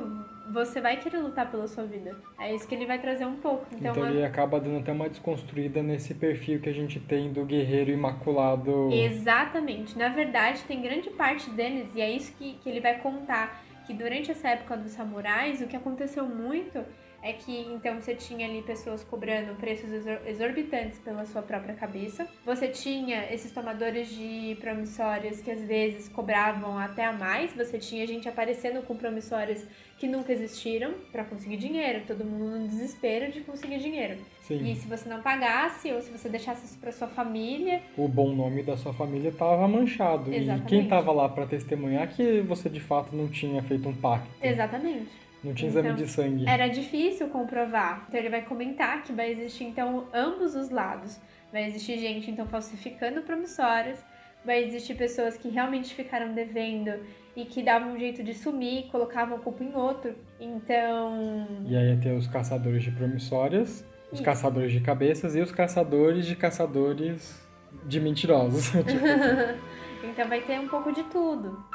você 0.53 0.79
vai 0.79 0.97
querer 0.97 1.17
lutar 1.17 1.49
pela 1.49 1.67
sua 1.67 1.85
vida. 1.85 2.15
É 2.39 2.53
isso 2.53 2.67
que 2.67 2.75
ele 2.75 2.85
vai 2.85 2.99
trazer 2.99 3.25
um 3.25 3.37
pouco. 3.37 3.65
Então, 3.75 3.93
então 3.93 4.07
ele 4.07 4.23
a... 4.23 4.27
acaba 4.27 4.59
dando 4.59 4.77
até 4.77 4.91
uma 4.91 5.09
desconstruída 5.09 5.81
nesse 5.81 6.13
perfil 6.13 6.61
que 6.61 6.69
a 6.69 6.73
gente 6.73 6.99
tem 6.99 7.33
do 7.33 7.43
guerreiro 7.43 7.89
imaculado. 7.89 8.91
Exatamente. 8.93 9.97
Na 9.97 10.09
verdade, 10.09 10.61
tem 10.65 10.83
grande 10.83 11.09
parte 11.09 11.49
deles, 11.49 11.89
e 11.95 12.01
é 12.01 12.11
isso 12.11 12.31
que, 12.37 12.59
que 12.61 12.69
ele 12.69 12.79
vai 12.79 12.99
contar, 12.99 13.65
que 13.87 13.93
durante 13.93 14.29
essa 14.29 14.49
época 14.49 14.77
dos 14.77 14.91
samurais, 14.91 15.61
o 15.61 15.67
que 15.67 15.75
aconteceu 15.75 16.27
muito 16.27 16.85
é 17.25 17.33
que 17.33 17.61
então 17.73 17.99
você 17.99 18.13
tinha 18.13 18.47
ali 18.47 18.61
pessoas 18.61 19.03
cobrando 19.03 19.55
preços 19.55 19.89
exorbitantes 20.27 20.99
pela 20.99 21.25
sua 21.25 21.41
própria 21.41 21.73
cabeça. 21.73 22.27
Você 22.45 22.67
tinha 22.67 23.33
esses 23.33 23.51
tomadores 23.51 24.09
de 24.09 24.55
promissórias 24.61 25.41
que 25.41 25.49
às 25.49 25.63
vezes 25.63 26.07
cobravam 26.07 26.77
até 26.77 27.03
a 27.03 27.11
mais. 27.11 27.51
Você 27.53 27.79
tinha 27.79 28.05
gente 28.05 28.29
aparecendo 28.29 28.83
com 28.83 28.95
promissórias 28.95 29.65
que 29.97 30.07
nunca 30.07 30.31
existiram 30.31 30.93
para 31.11 31.23
conseguir 31.23 31.57
dinheiro. 31.57 32.03
Todo 32.05 32.23
mundo 32.23 32.59
no 32.59 32.67
desespero 32.67 33.31
de 33.31 33.41
conseguir 33.41 33.79
dinheiro. 33.79 34.17
Sim. 34.41 34.63
E 34.63 34.75
se 34.75 34.87
você 34.87 35.09
não 35.09 35.23
pagasse 35.23 35.91
ou 35.91 36.01
se 36.03 36.11
você 36.11 36.29
deixasse 36.29 36.65
isso 36.65 36.77
para 36.77 36.91
sua 36.91 37.07
família, 37.07 37.81
o 37.97 38.07
bom 38.07 38.35
nome 38.35 38.61
da 38.61 38.77
sua 38.77 38.93
família 38.93 39.29
estava 39.29 39.67
manchado. 39.67 40.31
Exatamente. 40.31 40.65
E 40.65 40.69
quem 40.69 40.83
estava 40.83 41.11
lá 41.11 41.27
para 41.27 41.47
testemunhar 41.47 42.07
que 42.07 42.41
você 42.41 42.69
de 42.69 42.79
fato 42.79 43.15
não 43.15 43.27
tinha 43.27 43.63
feito 43.63 43.89
um 43.89 43.95
pacto. 43.95 44.29
Exatamente. 44.39 45.24
Não 45.45 45.53
tinha 45.53 45.69
exame 45.69 45.89
então, 45.89 46.03
de 46.03 46.11
sangue. 46.11 46.49
Era 46.49 46.67
difícil 46.67 47.27
comprovar. 47.29 48.05
Então 48.07 48.19
ele 48.19 48.29
vai 48.29 48.41
comentar 48.41 49.03
que 49.03 49.13
vai 49.13 49.29
existir 49.29 49.65
então 49.65 50.07
ambos 50.11 50.55
os 50.55 50.71
lados. 50.71 51.19
Vai 51.51 51.65
existir 51.67 51.99
gente 51.99 52.31
então 52.31 52.47
falsificando 52.47 53.21
promissórias, 53.21 54.03
vai 54.43 54.63
existir 54.63 54.95
pessoas 54.95 55.37
que 55.37 55.49
realmente 55.49 55.93
ficaram 55.93 56.33
devendo 56.33 56.91
e 57.35 57.45
que 57.45 57.61
davam 57.61 57.93
um 57.93 57.99
jeito 57.99 58.23
de 58.23 58.33
sumir, 58.33 58.87
colocavam 58.87 59.37
a 59.37 59.39
culpa 59.39 59.63
em 59.63 59.75
outro. 59.75 60.15
Então. 60.39 61.47
E 61.67 61.75
aí 61.77 61.89
ia 61.89 61.97
ter 61.97 62.11
os 62.13 62.27
caçadores 62.27 62.83
de 62.83 62.91
promissórias, 62.91 63.85
os 64.11 64.13
Isso. 64.13 64.23
caçadores 64.23 64.71
de 64.71 64.79
cabeças 64.79 65.35
e 65.35 65.41
os 65.41 65.51
caçadores 65.51 66.25
de 66.25 66.35
caçadores 66.35 67.39
de 67.85 67.99
mentirosos. 67.99 68.71
tipo 68.83 69.05
assim. 69.05 69.59
então 70.09 70.27
vai 70.27 70.41
ter 70.41 70.59
um 70.59 70.67
pouco 70.67 70.91
de 70.91 71.03
tudo. 71.03 71.74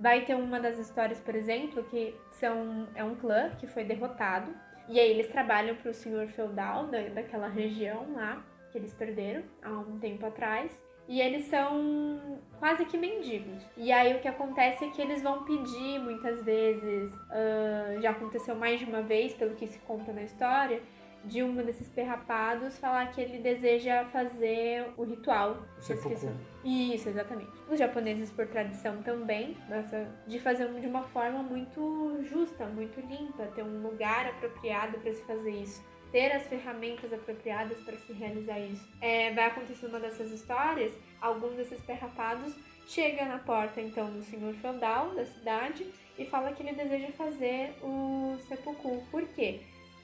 Vai 0.00 0.24
ter 0.24 0.34
uma 0.34 0.58
das 0.58 0.78
histórias, 0.78 1.20
por 1.20 1.34
exemplo, 1.34 1.84
que 1.84 2.14
são, 2.30 2.88
é 2.94 3.04
um 3.04 3.14
clã 3.14 3.50
que 3.58 3.66
foi 3.66 3.84
derrotado. 3.84 4.50
E 4.88 4.98
aí 4.98 5.10
eles 5.10 5.28
trabalham 5.28 5.76
para 5.76 5.90
o 5.90 5.94
senhor 5.94 6.26
feudal 6.28 6.86
da, 6.86 7.02
daquela 7.08 7.48
região 7.48 8.14
lá, 8.14 8.42
que 8.72 8.78
eles 8.78 8.94
perderam 8.94 9.42
há 9.62 9.68
um 9.68 9.98
tempo 9.98 10.24
atrás. 10.24 10.72
E 11.06 11.20
eles 11.20 11.44
são 11.46 12.38
quase 12.58 12.86
que 12.86 12.96
mendigos. 12.96 13.62
E 13.76 13.92
aí 13.92 14.14
o 14.14 14.20
que 14.20 14.28
acontece 14.28 14.86
é 14.86 14.88
que 14.88 15.02
eles 15.02 15.22
vão 15.22 15.44
pedir 15.44 15.98
muitas 15.98 16.42
vezes, 16.42 17.12
uh, 17.12 18.00
já 18.00 18.10
aconteceu 18.10 18.54
mais 18.54 18.80
de 18.80 18.86
uma 18.86 19.02
vez, 19.02 19.34
pelo 19.34 19.54
que 19.54 19.66
se 19.66 19.78
conta 19.80 20.12
na 20.12 20.22
história, 20.22 20.80
de 21.24 21.42
um 21.42 21.54
desses 21.54 21.88
perrapados 21.88 22.78
falar 22.78 23.12
que 23.12 23.20
ele 23.20 23.38
deseja 23.38 24.04
fazer 24.06 24.86
o 24.96 25.04
ritual. 25.04 25.58
Seppuku. 25.78 26.32
Isso, 26.64 27.08
exatamente. 27.08 27.50
Os 27.68 27.78
japoneses, 27.78 28.30
por 28.30 28.46
tradição 28.46 29.02
também, 29.02 29.56
nossa, 29.68 30.08
de 30.26 30.38
fazer 30.38 30.68
de 30.80 30.86
uma 30.86 31.02
forma 31.04 31.42
muito 31.42 32.18
justa, 32.22 32.66
muito 32.66 33.00
limpa, 33.00 33.46
ter 33.54 33.62
um 33.62 33.82
lugar 33.82 34.26
apropriado 34.26 34.98
para 34.98 35.12
se 35.12 35.22
fazer 35.22 35.50
isso. 35.50 35.84
Ter 36.10 36.32
as 36.32 36.42
ferramentas 36.48 37.12
apropriadas 37.12 37.78
para 37.80 37.96
se 37.96 38.12
realizar 38.12 38.58
isso. 38.58 38.88
É, 39.00 39.32
vai 39.32 39.46
acontecer 39.46 39.86
uma 39.86 40.00
dessas 40.00 40.32
histórias, 40.32 40.92
algum 41.20 41.54
desses 41.54 41.80
perrapados 41.82 42.56
chega 42.90 43.24
na 43.24 43.38
porta 43.38 43.80
então 43.80 44.10
do 44.10 44.20
senhor 44.22 44.52
feudal 44.54 45.14
da 45.14 45.24
cidade 45.24 45.86
e 46.18 46.24
fala 46.26 46.52
que 46.52 46.62
ele 46.62 46.72
deseja 46.72 47.08
fazer 47.12 47.72
o 47.82 48.36
seppuku. 48.48 49.02
Por 49.10 49.26
quê? 49.28 49.60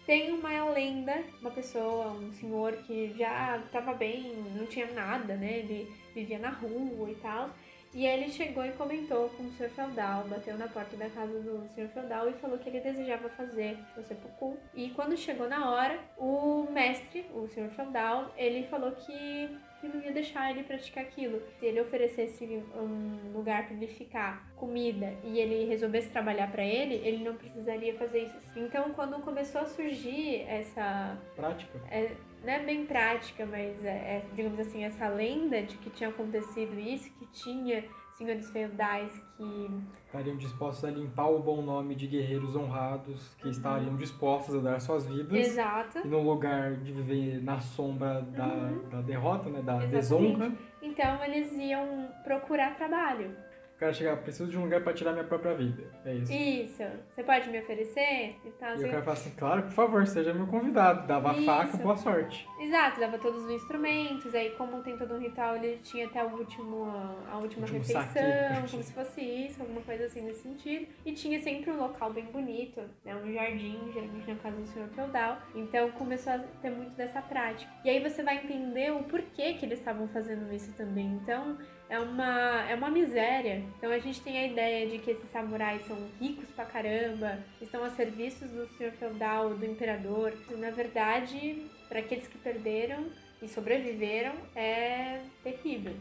Tem 0.07 0.33
uma 0.33 0.71
lenda, 0.71 1.25
uma 1.41 1.51
pessoa, 1.51 2.13
um 2.13 2.33
senhor 2.33 2.75
que 2.87 3.13
já 3.19 3.59
estava 3.59 3.93
bem, 3.93 4.37
não 4.55 4.65
tinha 4.65 4.87
nada, 4.93 5.35
né? 5.35 5.59
Ele 5.59 5.93
vivia 6.15 6.39
na 6.39 6.51
rua 6.51 7.11
e 7.11 7.17
tal. 7.17 7.51
E 7.97 8.05
ele 8.05 8.29
chegou 8.29 8.63
e 8.63 8.73
comentou 8.73 9.31
com 9.31 9.45
o 9.45 9.53
senhor 9.53 9.71
feudal, 9.71 10.25
bateu 10.25 10.59
na 10.59 10.69
porta 10.69 10.95
da 10.99 11.09
casa 11.09 11.41
do 11.41 11.67
senhor 11.75 11.89
feudal 11.89 12.29
e 12.29 12.35
falou 12.35 12.59
que 12.59 12.69
ele 12.69 12.79
desejava 12.79 13.31
fazer 13.31 13.79
o 13.97 14.03
seppuku. 14.03 14.55
E 14.75 14.91
quando 14.91 15.17
chegou 15.17 15.49
na 15.49 15.71
hora, 15.71 15.99
o 16.19 16.67
mestre, 16.71 17.25
o 17.33 17.49
senhor 17.49 17.71
feudal, 17.71 18.35
ele 18.37 18.65
falou 18.65 18.93
que 18.93 19.49
que 19.81 19.89
não 19.89 20.03
ia 20.03 20.13
deixar 20.13 20.51
ele 20.51 20.63
praticar 20.63 21.05
aquilo. 21.05 21.41
Se 21.59 21.67
ele 21.67 21.81
oferecesse 21.81 22.45
um 22.75 23.33
lugar 23.33 23.67
para 23.67 23.77
ele 23.77 23.87
ficar, 23.87 24.47
comida, 24.57 25.15
e 25.23 25.39
ele 25.39 25.67
resolvesse 25.67 26.09
trabalhar 26.09 26.51
para 26.51 26.65
ele, 26.65 26.95
ele 26.95 27.23
não 27.23 27.37
precisaria 27.37 27.95
fazer 27.95 28.25
isso. 28.25 28.37
Então, 28.57 28.91
quando 28.95 29.21
começou 29.21 29.61
a 29.61 29.67
surgir 29.67 30.43
essa 30.49 31.17
prática, 31.35 31.79
é, 31.91 32.13
não 32.47 32.53
é 32.53 32.61
bem 32.61 32.87
prática, 32.87 33.45
mas 33.45 33.85
é, 33.85 33.89
é, 33.89 34.25
digamos 34.33 34.61
assim, 34.61 34.85
essa 34.85 35.09
lenda 35.09 35.61
de 35.63 35.77
que 35.79 35.91
tinha 35.91 36.09
acontecido 36.09 36.79
isso, 36.79 37.11
que 37.19 37.27
tinha 37.27 37.85
senhores 38.17 38.49
feudais 38.51 39.13
que 39.37 39.71
estariam 40.07 40.37
dispostos 40.37 40.85
a 40.85 40.91
limpar 40.91 41.29
o 41.29 41.41
bom 41.41 41.61
nome 41.61 41.95
de 41.95 42.07
guerreiros 42.07 42.57
honrados 42.57 43.35
que 43.37 43.45
uhum. 43.45 43.51
estariam 43.51 43.97
dispostos 43.97 44.55
a 44.55 44.59
dar 44.61 44.81
suas 44.81 45.07
vidas 45.07 45.33
Exato. 45.33 45.99
e 46.03 46.09
no 46.09 46.23
lugar 46.23 46.77
de 46.77 46.93
viver 46.93 47.43
na 47.43 47.61
sombra 47.61 48.23
da, 48.23 48.47
uhum. 48.47 48.89
da 48.89 49.01
derrota, 49.03 49.51
né, 49.51 49.61
da 49.61 49.75
Exatamente. 49.75 49.91
desonra. 49.91 50.53
Então 50.81 51.25
eles 51.25 51.53
iam 51.53 52.09
procurar 52.25 52.75
trabalho. 52.77 53.37
O 53.77 53.79
cara 53.79 53.93
chegar, 53.93 54.17
preciso 54.17 54.51
de 54.51 54.57
um 54.57 54.63
lugar 54.63 54.83
para 54.83 54.95
tirar 54.95 55.13
minha 55.13 55.25
própria 55.25 55.53
vida. 55.53 55.85
É 56.03 56.15
isso. 56.15 56.33
Isso. 56.33 56.83
Você 57.15 57.23
pode 57.23 57.51
me 57.51 57.61
oferecer? 57.61 58.35
E, 58.43 58.51
tal, 58.59 58.75
e 58.75 58.85
o 58.85 58.91
cara 58.91 59.03
fala 59.03 59.13
assim, 59.13 59.31
claro, 59.37 59.63
por 59.65 59.73
favor, 59.73 60.07
seja 60.07 60.33
meu 60.33 60.47
convidado. 60.47 61.07
Dava 61.07 61.35
isso. 61.35 61.45
faca, 61.45 61.77
boa 61.77 61.95
sorte. 61.95 62.49
Exato, 62.59 62.99
dava 62.99 63.19
todos 63.19 63.45
os 63.45 63.51
instrumentos. 63.51 64.35
Aí, 64.35 64.53
como 64.53 64.83
tem 64.83 64.97
todo 64.97 65.15
um 65.15 65.19
ritual, 65.19 65.57
ele 65.57 65.77
tinha 65.83 66.07
até 66.07 66.25
o 66.25 66.39
último, 66.39 66.87
a 67.31 67.37
última 67.37 67.67
refeição, 67.67 68.01
saque. 68.01 68.71
como 68.73 68.83
se 68.83 68.95
fosse 68.95 69.21
isso, 69.21 69.61
alguma 69.61 69.83
coisa 69.83 70.07
assim 70.07 70.23
nesse 70.23 70.41
sentido. 70.41 70.87
E 71.05 71.13
tinha 71.13 71.39
sempre 71.41 71.71
um 71.71 71.77
local 71.77 72.11
bem 72.11 72.25
bonito, 72.25 72.81
né? 73.05 73.15
Um 73.15 73.31
jardim, 73.31 73.91
geralmente 73.93 74.27
na 74.27 74.37
casa 74.37 74.57
do 74.57 74.67
senhor 74.69 74.89
feudal. 74.89 75.37
Então 75.55 75.91
começou 75.91 76.33
a 76.33 76.39
ter 76.39 76.71
muito 76.71 76.93
dessa 76.93 77.21
prática. 77.21 77.71
E 77.85 77.91
aí 77.91 78.01
você 78.01 78.23
vai 78.23 78.39
entender 78.39 78.91
o 78.91 79.05
porquê 79.05 79.53
que 79.53 79.67
eles 79.67 79.81
estavam 79.81 80.09
fazendo 80.09 80.51
isso 80.51 80.73
também. 80.73 81.21
Então, 81.23 81.59
é 81.89 81.99
uma, 81.99 82.69
é 82.69 82.75
uma 82.75 82.91
miséria. 82.91 83.63
Então 83.77 83.91
a 83.91 83.99
gente 83.99 84.21
tem 84.21 84.39
a 84.39 84.47
ideia 84.47 84.87
de 84.89 84.99
que 84.99 85.11
esses 85.11 85.31
samurais 85.31 85.85
são 85.87 85.97
ricos 86.21 86.49
pra 86.51 86.65
caramba, 86.65 87.39
estão 87.61 87.85
a 87.85 87.91
serviços 87.91 88.49
do 88.51 88.67
senhor 88.77 88.93
feudal, 88.93 89.55
do 89.55 89.65
imperador. 89.65 90.33
Na 90.59 90.71
verdade, 90.71 91.67
para 91.89 92.01
aqueles 92.01 92.27
que 92.27 92.39
perderam 92.39 93.07
e 93.41 93.49
sobreviveram, 93.49 94.35
é 94.55 95.21
terrível. 95.43 95.95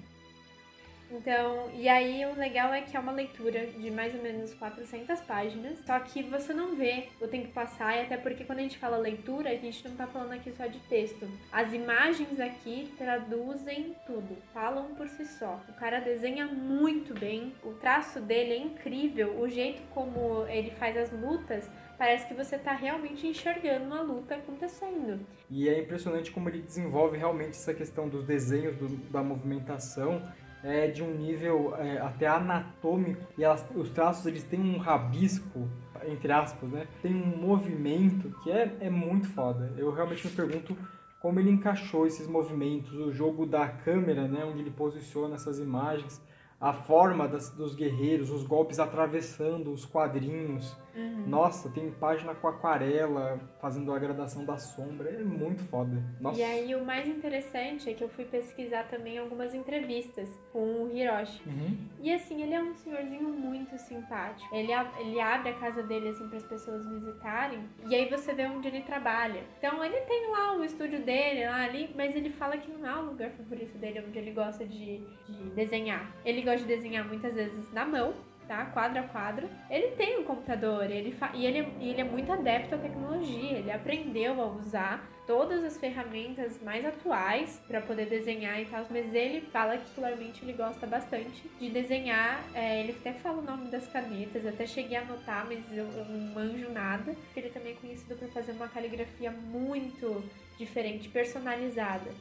Então, 1.12 1.70
e 1.74 1.88
aí 1.88 2.26
o 2.26 2.38
legal 2.38 2.74
é 2.74 2.82
que 2.82 2.96
é 2.96 3.00
uma 3.00 3.12
leitura 3.12 3.68
de 3.68 3.92
mais 3.92 4.14
ou 4.16 4.22
menos 4.22 4.54
400 4.54 5.22
páginas, 5.22 5.80
só 5.86 6.00
que 6.00 6.24
você 6.24 6.54
não 6.54 6.76
vê 6.76 7.08
o 7.22 7.28
tempo 7.28 7.50
passar, 7.50 7.96
e 7.96 8.02
até 8.02 8.18
porque 8.18 8.44
quando 8.44 8.60
a 8.60 8.64
gente 8.64 8.78
fala 8.78 8.98
leitura, 8.98 9.50
a 9.50 9.56
gente 9.56 9.88
não 9.88 9.96
tá 9.96 10.08
falando 10.08 10.34
aqui 10.34 10.52
só 10.52 10.66
de 10.66 10.80
texto. 10.82 11.28
As 11.52 11.74
imagens 11.74 12.40
aqui 12.40 12.94
traduzem 12.98 13.96
tudo, 14.06 14.38
falam 14.54 14.96
por 14.96 15.08
si 15.08 15.26
só. 15.26 15.62
O 15.70 15.74
cara 15.74 16.00
desenha 16.00 16.46
muito 16.46 17.14
bem, 17.14 17.54
o 17.64 17.74
traço 17.74 18.20
dele 18.20 18.54
é 18.54 18.58
incrível, 18.58 19.40
o 19.40 19.48
jeito 19.48 19.82
como 19.94 20.46
ele 20.48 20.72
faz 20.72 20.98
as 20.98 21.12
lutas 21.12 21.70
parece 21.98 22.28
que 22.28 22.34
você 22.34 22.56
está 22.56 22.74
realmente 22.74 23.26
enxergando 23.26 23.86
uma 23.86 24.02
luta 24.02 24.36
acontecendo. 24.36 25.26
E 25.50 25.70
é 25.70 25.80
impressionante 25.80 26.32
como 26.32 26.50
ele 26.50 26.62
desenvolve 26.62 27.18
realmente 27.18 27.52
essa 27.52 27.74
questão 27.74 28.10
dos 28.10 28.26
desenhos, 28.26 28.76
do, 28.76 28.90
da 29.12 29.24
movimentação, 29.24 30.22
é 30.66 30.88
de 30.88 31.04
um 31.04 31.14
nível 31.14 31.76
é, 31.78 32.00
até 32.00 32.28
anatômico. 32.28 33.22
E 33.38 33.44
elas, 33.44 33.66
os 33.76 33.90
traços 33.92 34.26
eles 34.26 34.44
têm 34.44 34.60
um 34.60 34.78
rabisco, 34.78 35.70
entre 36.08 36.32
aspas, 36.32 36.70
né? 36.70 36.88
Tem 37.02 37.14
um 37.14 37.38
movimento 37.38 38.30
que 38.44 38.52
é, 38.52 38.76
é 38.80 38.90
muito 38.90 39.28
foda. 39.30 39.72
Eu 39.78 39.92
realmente 39.92 40.28
me 40.28 40.34
pergunto 40.34 40.76
como 41.20 41.40
ele 41.40 41.50
encaixou 41.50 42.06
esses 42.06 42.28
movimentos, 42.28 42.94
o 42.94 43.12
jogo 43.12 43.46
da 43.46 43.68
câmera, 43.68 44.28
né? 44.28 44.44
Onde 44.44 44.62
ele 44.62 44.72
posiciona 44.72 45.36
essas 45.36 45.60
imagens 45.60 46.22
a 46.60 46.74
forma 46.74 47.28
das, 47.28 47.50
dos 47.50 47.76
guerreiros, 47.76 48.30
os 48.30 48.44
golpes 48.44 48.80
atravessando 48.80 49.72
os 49.72 49.86
quadrinhos. 49.86 50.76
Uhum. 50.96 51.28
Nossa, 51.28 51.70
tem 51.70 51.92
página 51.92 52.34
com 52.34 52.48
aquarela, 52.48 53.38
fazendo 53.60 53.92
a 53.92 54.00
gradação 54.00 54.46
da 54.46 54.58
sombra. 54.58 55.10
É 55.10 55.24
muito 55.24 55.62
foda. 55.64 56.02
Nossa. 56.22 56.40
E 56.40 56.44
aí 56.44 56.74
o 56.74 56.86
mais 56.86 57.08
interessante 57.08 57.90
é 57.90 57.94
que 57.94 58.04
eu 58.04 58.08
fui 58.08 58.24
pesquisar 58.24 58.86
também 58.86 59.18
algumas 59.18 59.54
entrevistas 59.54 60.30
com 60.54 60.86
o 60.86 60.92
Hiroshi. 60.96 61.42
Uhum. 61.46 61.78
E 62.02 62.14
assim, 62.14 62.42
ele 62.42 62.54
é 62.54 62.64
um 62.64 62.74
senhorzinho 62.74 63.28
muito 63.28 63.78
simpático. 63.78 64.56
Ele, 64.56 64.72
ele 65.00 65.20
abre 65.20 65.50
a 65.50 65.54
casa 65.56 65.84
dele 65.84 66.10
assim 66.10 66.28
para 66.30 66.38
as 66.38 66.46
pessoas 66.46 66.88
visitarem. 66.88 67.60
E 67.90 67.94
aí 67.94 68.10
você 68.10 68.34
vê 68.34 68.46
onde 68.46 68.70
ele 68.70 68.82
trabalha. 68.82 69.44
Então 69.58 69.84
ele 69.84 70.00
tem 70.02 70.32
lá 70.32 70.56
o 70.56 70.64
estúdio 70.64 71.04
dele, 71.04 71.46
lá 71.46 71.66
ali, 71.66 71.90
mas 71.94 72.16
ele 72.16 72.30
fala 72.30 72.58
que 72.58 72.72
não 72.72 72.88
é 72.88 72.96
o 72.98 73.08
lugar 73.08 73.32
favorito 73.32 73.78
dele, 73.78 74.02
onde 74.08 74.18
ele 74.18 74.32
gosta 74.32 74.66
de, 74.66 75.02
de 75.28 75.44
desenhar. 75.54 76.16
Ele 76.24 76.42
gosta 76.46 76.60
de 76.60 76.66
desenhar 76.66 77.06
muitas 77.06 77.34
vezes 77.34 77.72
na 77.74 77.86
mão 77.86 78.14
tá? 78.48 78.66
Quadro 78.66 79.00
a 79.00 79.04
quadro. 79.04 79.50
Ele 79.70 79.88
tem 79.96 80.20
um 80.20 80.24
computador, 80.24 80.90
ele 80.90 81.12
fa... 81.12 81.32
e 81.34 81.46
ele, 81.46 81.68
ele 81.82 82.02
é 82.02 82.04
muito 82.04 82.32
adepto 82.32 82.76
à 82.76 82.78
tecnologia, 82.78 83.58
ele 83.58 83.72
aprendeu 83.72 84.42
a 84.42 84.46
usar 84.46 85.04
todas 85.28 85.64
as 85.64 85.78
ferramentas 85.78 86.62
mais 86.62 86.86
atuais 86.86 87.60
para 87.68 87.82
poder 87.82 88.06
desenhar 88.06 88.62
e 88.62 88.66
tal, 88.66 88.86
mas 88.92 89.14
ele 89.14 89.42
fala 89.42 89.72
que 89.72 89.86
particularmente 89.96 90.44
ele 90.44 90.54
gosta 90.54 90.86
bastante 90.86 91.50
de 91.60 91.70
desenhar. 91.70 92.44
É, 92.54 92.82
ele 92.82 92.92
até 92.92 93.14
fala 93.14 93.40
o 93.40 93.42
nome 93.42 93.70
das 93.72 93.88
canetas, 93.88 94.46
até 94.46 94.68
cheguei 94.68 94.98
a 94.98 95.02
anotar, 95.02 95.46
mas 95.48 95.66
eu, 95.76 95.86
eu 95.86 96.06
não 96.06 96.34
manjo 96.34 96.70
nada. 96.70 97.16
Ele 97.36 97.50
também 97.50 97.74
é 97.74 97.76
conhecido 97.76 98.16
por 98.16 98.30
fazer 98.30 98.52
uma 98.52 98.68
caligrafia 98.68 99.32
muito 99.32 100.24
diferente, 100.58 101.10
personalizada. 101.10 102.12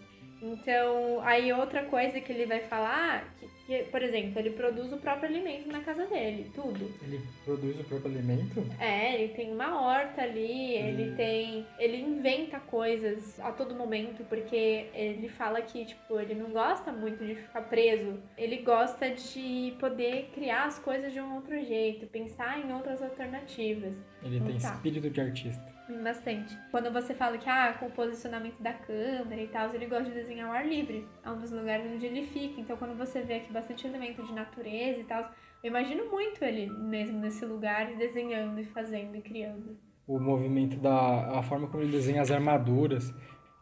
Então, 0.40 1.20
aí 1.22 1.52
outra 1.52 1.84
coisa 1.84 2.20
que 2.20 2.32
ele 2.32 2.46
vai 2.46 2.60
falar, 2.60 3.24
que, 3.38 3.48
que, 3.66 3.84
por 3.84 4.02
exemplo, 4.02 4.38
ele 4.38 4.50
produz 4.50 4.92
o 4.92 4.98
próprio 4.98 5.28
alimento 5.28 5.68
na 5.68 5.80
casa 5.80 6.06
dele, 6.06 6.50
tudo. 6.54 6.92
Ele 7.02 7.20
produz 7.44 7.80
o 7.80 7.84
próprio 7.84 8.10
alimento? 8.10 8.66
É, 8.78 9.14
ele 9.14 9.32
tem 9.32 9.52
uma 9.52 9.80
horta 9.80 10.22
ali, 10.22 10.76
hum. 10.76 10.88
ele 10.88 11.16
tem. 11.16 11.66
Ele 11.78 11.96
inventa 11.98 12.60
coisas 12.60 13.40
a 13.40 13.52
todo 13.52 13.74
momento, 13.74 14.24
porque 14.24 14.86
ele 14.94 15.28
fala 15.28 15.62
que, 15.62 15.84
tipo, 15.86 16.20
ele 16.20 16.34
não 16.34 16.50
gosta 16.50 16.92
muito 16.92 17.24
de 17.24 17.34
ficar 17.34 17.62
preso. 17.62 18.20
Ele 18.36 18.58
gosta 18.58 19.10
de 19.10 19.74
poder 19.80 20.30
criar 20.34 20.64
as 20.64 20.78
coisas 20.78 21.12
de 21.12 21.20
um 21.20 21.36
outro 21.36 21.58
jeito, 21.64 22.06
pensar 22.06 22.58
em 22.58 22.72
outras 22.72 23.02
alternativas. 23.02 23.96
Ele 24.22 24.36
então, 24.36 24.48
tem 24.48 24.58
tá. 24.58 24.74
espírito 24.74 25.10
de 25.10 25.20
artista. 25.20 25.73
Bastante. 26.02 26.56
Quando 26.70 26.90
você 26.90 27.14
fala 27.14 27.36
que, 27.36 27.48
ah, 27.48 27.74
com 27.78 27.86
o 27.86 27.90
posicionamento 27.90 28.58
da 28.62 28.72
câmera 28.72 29.40
e 29.40 29.48
tal, 29.48 29.74
ele 29.74 29.86
gosta 29.86 30.04
de 30.04 30.12
desenhar 30.12 30.48
ao 30.48 30.54
ar 30.54 30.66
livre. 30.66 31.06
É 31.22 31.30
um 31.30 31.38
dos 31.38 31.50
lugares 31.50 31.90
onde 31.92 32.06
ele 32.06 32.22
fica. 32.22 32.60
Então, 32.60 32.76
quando 32.76 32.96
você 32.96 33.20
vê 33.20 33.34
aqui 33.34 33.52
bastante 33.52 33.86
elemento 33.86 34.22
de 34.22 34.32
natureza 34.32 35.00
e 35.00 35.04
tal, 35.04 35.30
eu 35.62 35.68
imagino 35.68 36.10
muito 36.10 36.42
ele 36.42 36.70
mesmo 36.70 37.20
nesse 37.20 37.44
lugar, 37.44 37.94
desenhando 37.96 38.60
e 38.60 38.64
fazendo 38.64 39.14
e 39.16 39.20
criando. 39.20 39.76
O 40.06 40.18
movimento 40.18 40.78
da... 40.78 41.38
a 41.38 41.42
forma 41.42 41.68
como 41.68 41.82
ele 41.82 41.92
desenha 41.92 42.22
as 42.22 42.30
armaduras. 42.30 43.14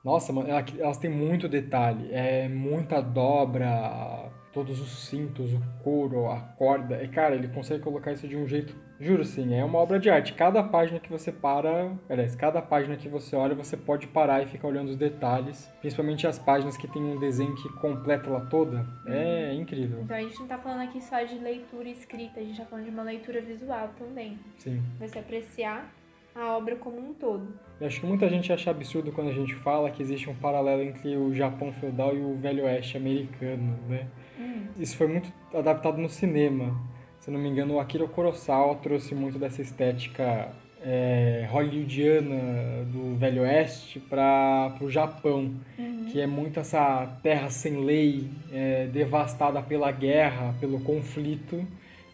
Nossa, 0.05 0.33
elas 0.79 0.99
têm 0.99 1.11
muito 1.11 1.49
detalhe. 1.49 2.09
É 2.13 2.49
muita 2.49 3.01
dobra, 3.01 4.31
todos 4.53 4.81
os 4.81 5.09
cintos, 5.09 5.53
o 5.53 5.61
couro, 5.83 6.29
a 6.29 6.41
corda. 6.41 7.03
E, 7.03 7.09
cara, 7.09 7.35
ele 7.35 7.49
consegue 7.49 7.83
colocar 7.83 8.13
isso 8.13 8.29
de 8.29 8.37
um 8.37 8.47
jeito 8.47 8.77
Juro 9.03 9.25
sim, 9.25 9.53
é 9.53 9.65
uma 9.65 9.81
obra 9.81 9.99
de 9.99 10.09
arte. 10.09 10.33
Cada 10.33 10.63
página 10.63 11.01
que 11.01 11.11
você 11.11 11.33
para, 11.33 11.93
aliás, 12.09 12.37
cada 12.37 12.63
página 12.63 12.95
que 12.95 13.09
você 13.09 13.35
olha, 13.35 13.53
você 13.53 13.77
pode 13.77 14.07
parar 14.07 14.45
e 14.45 14.47
ficar 14.47 14.69
olhando 14.69 14.91
os 14.91 14.97
detalhes. 14.97 15.69
Principalmente 15.81 16.25
as 16.25 16.39
páginas 16.39 16.77
que 16.77 16.87
tem 16.87 17.03
um 17.03 17.19
desenho 17.19 17.53
que 17.57 17.69
completa 17.81 18.31
ela 18.31 18.47
toda. 18.47 18.87
É 19.05 19.51
uhum. 19.51 19.61
incrível. 19.61 20.03
Então 20.03 20.17
a 20.17 20.21
gente 20.21 20.39
não 20.39 20.47
tá 20.47 20.57
falando 20.57 20.83
aqui 20.83 21.01
só 21.01 21.21
de 21.25 21.37
leitura 21.37 21.89
escrita, 21.89 22.39
a 22.39 22.45
gente 22.45 22.57
tá 22.57 22.65
falando 22.65 22.85
de 22.85 22.91
uma 22.93 23.03
leitura 23.03 23.41
visual 23.41 23.91
também. 23.99 24.39
Sim. 24.57 24.81
Você 25.01 25.19
apreciar 25.19 25.93
a 26.33 26.57
obra 26.57 26.77
como 26.77 26.97
um 26.99 27.13
todo. 27.13 27.49
Eu 27.81 27.89
acho 27.89 28.01
que 28.01 28.07
muita 28.07 28.29
gente 28.29 28.53
acha 28.53 28.71
absurdo 28.71 29.11
quando 29.11 29.31
a 29.31 29.35
gente 29.35 29.57
fala 29.57 29.91
que 29.91 30.01
existe 30.01 30.31
um 30.31 30.35
paralelo 30.37 30.81
entre 30.81 31.17
o 31.17 31.35
Japão 31.35 31.73
feudal 31.73 32.17
e 32.17 32.21
o 32.21 32.37
Velho 32.37 32.67
Oeste 32.67 32.97
americano, 32.97 33.77
né? 33.89 34.07
Hum. 34.39 34.67
Isso 34.79 34.97
foi 34.97 35.09
muito 35.09 35.29
adaptado 35.53 35.99
no 35.99 36.09
cinema 36.09 36.93
se 37.23 37.31
não 37.31 37.39
me 37.39 37.49
engano, 37.49 37.75
o 37.75 37.81
Akira 37.81 38.07
Kurosawa 38.09 38.75
trouxe 38.75 39.15
muito 39.15 39.39
dessa 39.39 39.63
estética 39.63 40.49
é, 40.85 41.47
hollywoodiana 41.53 42.85
do 42.87 43.17
Velho 43.17 43.43
Oeste 43.43 44.01
para 44.01 44.77
o 44.81 44.91
Japão, 44.91 45.55
uhum. 45.79 46.07
que 46.11 46.21
é 46.21 46.27
muito 46.27 46.59
essa 46.59 47.07
terra 47.23 47.49
sem 47.49 47.85
lei, 47.85 48.29
é, 48.53 48.87
devastada 48.87 49.63
pela 49.63 49.93
guerra, 49.93 50.53
pelo 50.59 50.81
conflito. 50.81 51.65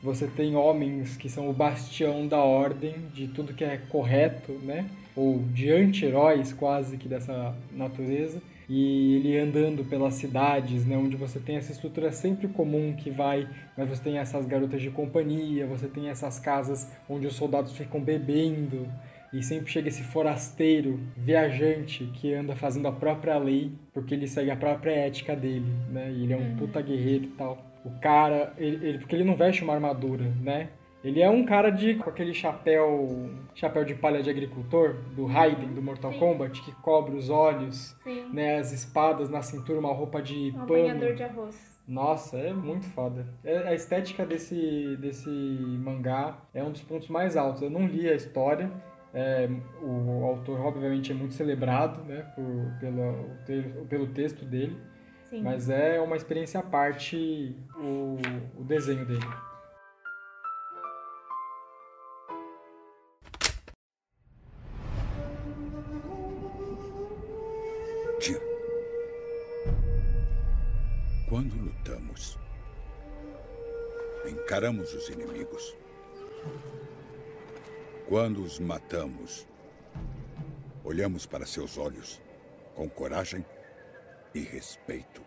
Você 0.03 0.27
tem 0.27 0.55
homens 0.55 1.16
que 1.16 1.31
são 1.31 1.49
o 1.49 1.55
bastião 1.55 2.27
da 2.27 2.38
ordem, 2.38 2.94
de 3.14 3.29
tudo 3.29 3.55
que 3.55 3.64
é 3.64 3.81
correto, 3.88 4.53
né? 4.62 4.85
ou 5.16 5.38
de 5.38 5.73
anti-heróis 5.73 6.53
quase 6.53 6.99
que 6.99 7.09
dessa 7.09 7.57
natureza 7.73 8.40
e 8.69 9.17
ele 9.17 9.39
andando 9.39 9.85
pelas 9.85 10.15
cidades, 10.15 10.85
né, 10.85 10.97
onde 10.97 11.17
você 11.17 11.41
tem 11.41 11.57
essa 11.57 11.73
estrutura 11.73 12.13
sempre 12.13 12.49
comum 12.49 12.95
que 12.95 13.11
vai, 13.11 13.49
mas 13.77 13.89
você 13.89 14.03
tem 14.03 14.19
essas 14.19 14.45
garotas 14.45 14.83
de 14.83 14.91
companhia, 14.91 15.67
você 15.67 15.89
tem 15.89 16.09
essas 16.11 16.39
casas 16.39 16.91
onde 17.09 17.27
os 17.27 17.35
soldados 17.35 17.73
ficam 17.73 18.01
bebendo 18.01 18.87
e 19.33 19.43
sempre 19.43 19.71
chega 19.71 19.89
esse 19.89 20.03
forasteiro, 20.03 21.01
viajante 21.17 22.05
que 22.15 22.33
anda 22.35 22.55
fazendo 22.55 22.89
a 22.89 22.93
própria 22.93 23.39
lei 23.39 23.73
porque 23.93 24.15
ele 24.15 24.27
segue 24.27 24.51
a 24.51 24.57
própria 24.57 24.93
ética 24.93 25.35
dele, 25.35 25.71
né? 25.91 26.11
E 26.11 26.25
ele 26.25 26.33
é 26.33 26.37
um 26.37 26.51
uhum. 26.51 26.57
puta 26.57 26.81
guerreiro 26.81 27.25
e 27.25 27.29
tal. 27.29 27.67
O 27.85 27.91
cara, 28.01 28.53
ele, 28.59 28.87
ele, 28.87 28.99
porque 28.99 29.15
ele 29.15 29.25
não 29.25 29.37
veste 29.37 29.63
uma 29.63 29.75
armadura, 29.75 30.25
né? 30.43 30.69
Ele 31.03 31.21
é 31.23 31.31
um 31.31 31.45
cara 31.45 31.71
de 31.71 31.95
com 31.95 32.11
aquele 32.11 32.35
chapéu, 32.35 33.31
chapéu 33.55 33.85
de 33.85 33.95
palha 33.95 34.23
de 34.23 34.29
agricultor 34.29 34.95
do 35.15 35.27
Raiden 35.27 35.73
do 35.73 35.81
Mortal 35.81 36.13
Sim. 36.13 36.19
Kombat 36.19 36.63
que 36.63 36.73
cobre 36.83 37.15
os 37.15 37.31
olhos, 37.31 37.97
Sim. 38.03 38.29
né, 38.33 38.59
as 38.59 38.73
espadas 38.73 39.29
na 39.31 39.41
cintura, 39.41 39.79
uma 39.79 39.93
roupa 39.93 40.21
de 40.21 40.53
um 40.57 40.67
pano. 40.67 41.15
de 41.15 41.23
arroz. 41.23 41.79
Nossa, 41.87 42.37
é 42.37 42.53
muito 42.53 42.87
foda. 42.87 43.27
É, 43.43 43.69
a 43.69 43.75
estética 43.75 44.27
desse, 44.27 44.97
desse 44.97 45.31
mangá 45.31 46.37
é 46.53 46.63
um 46.63 46.71
dos 46.71 46.83
pontos 46.83 47.09
mais 47.09 47.37
altos. 47.37 47.63
Eu 47.63 47.71
não 47.71 47.87
li 47.87 48.09
a 48.09 48.15
história. 48.15 48.71
É, 49.15 49.49
o 49.81 50.25
autor, 50.25 50.61
obviamente, 50.61 51.13
é 51.13 51.15
muito 51.15 51.33
celebrado 51.33 52.05
né, 52.05 52.27
por, 52.35 52.79
pelo, 52.79 53.87
pelo 53.87 54.07
texto 54.09 54.45
dele. 54.45 54.77
Sim. 55.31 55.43
Mas 55.43 55.71
é 55.71 55.99
uma 55.99 56.17
experiência 56.17 56.61
à 56.61 56.63
parte 56.63 57.57
o, 57.77 58.17
o 58.59 58.65
desenho 58.65 59.07
dele. 59.07 59.27
Quando 71.29 71.55
lutamos, 71.55 72.37
encaramos 74.29 74.93
os 74.93 75.09
inimigos. 75.09 75.77
Quando 78.09 78.43
os 78.43 78.59
matamos, 78.59 79.47
olhamos 80.83 81.27
para 81.27 81.47
seus 81.47 81.79
olhos 81.79 82.21
com 82.75 82.91
coragem 82.91 83.47
e 84.35 84.41
respeito. 84.41 85.23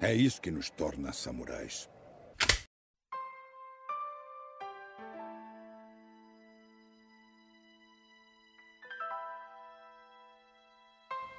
É 0.00 0.12
isso 0.12 0.40
que 0.40 0.50
nos 0.50 0.70
torna 0.70 1.12
samurais. 1.12 1.88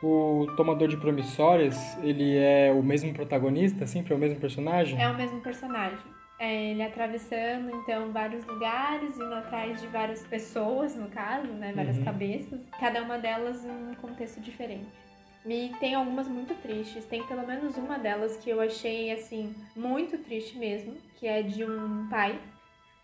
O 0.03 0.47
Tomador 0.57 0.87
de 0.87 0.97
Promissórias, 0.97 1.77
ele 2.03 2.35
é 2.37 2.71
o 2.71 2.81
mesmo 2.81 3.13
protagonista, 3.13 3.85
sempre 3.85 4.13
é 4.13 4.15
o 4.15 4.19
mesmo 4.19 4.39
personagem? 4.39 4.99
É 4.99 5.07
o 5.07 5.15
mesmo 5.15 5.39
personagem. 5.41 5.99
É 6.39 6.71
ele 6.71 6.81
atravessando, 6.81 7.69
então, 7.75 8.11
vários 8.11 8.43
lugares, 8.47 9.15
indo 9.15 9.31
atrás 9.35 9.79
de 9.79 9.85
várias 9.87 10.25
pessoas, 10.25 10.95
no 10.95 11.07
caso, 11.09 11.45
né? 11.53 11.71
Várias 11.75 11.97
Uhum. 11.99 12.03
cabeças. 12.03 12.67
Cada 12.79 13.03
uma 13.03 13.19
delas 13.19 13.63
em 13.63 13.69
um 13.69 13.93
contexto 13.93 14.39
diferente. 14.41 14.87
E 15.45 15.71
tem 15.79 15.93
algumas 15.93 16.27
muito 16.27 16.55
tristes. 16.55 17.05
Tem 17.05 17.21
pelo 17.27 17.45
menos 17.45 17.77
uma 17.77 17.99
delas 17.99 18.37
que 18.37 18.49
eu 18.49 18.59
achei, 18.59 19.11
assim, 19.11 19.53
muito 19.75 20.17
triste 20.17 20.57
mesmo. 20.57 20.95
Que 21.19 21.27
é 21.27 21.43
de 21.43 21.63
um 21.63 22.07
pai. 22.09 22.39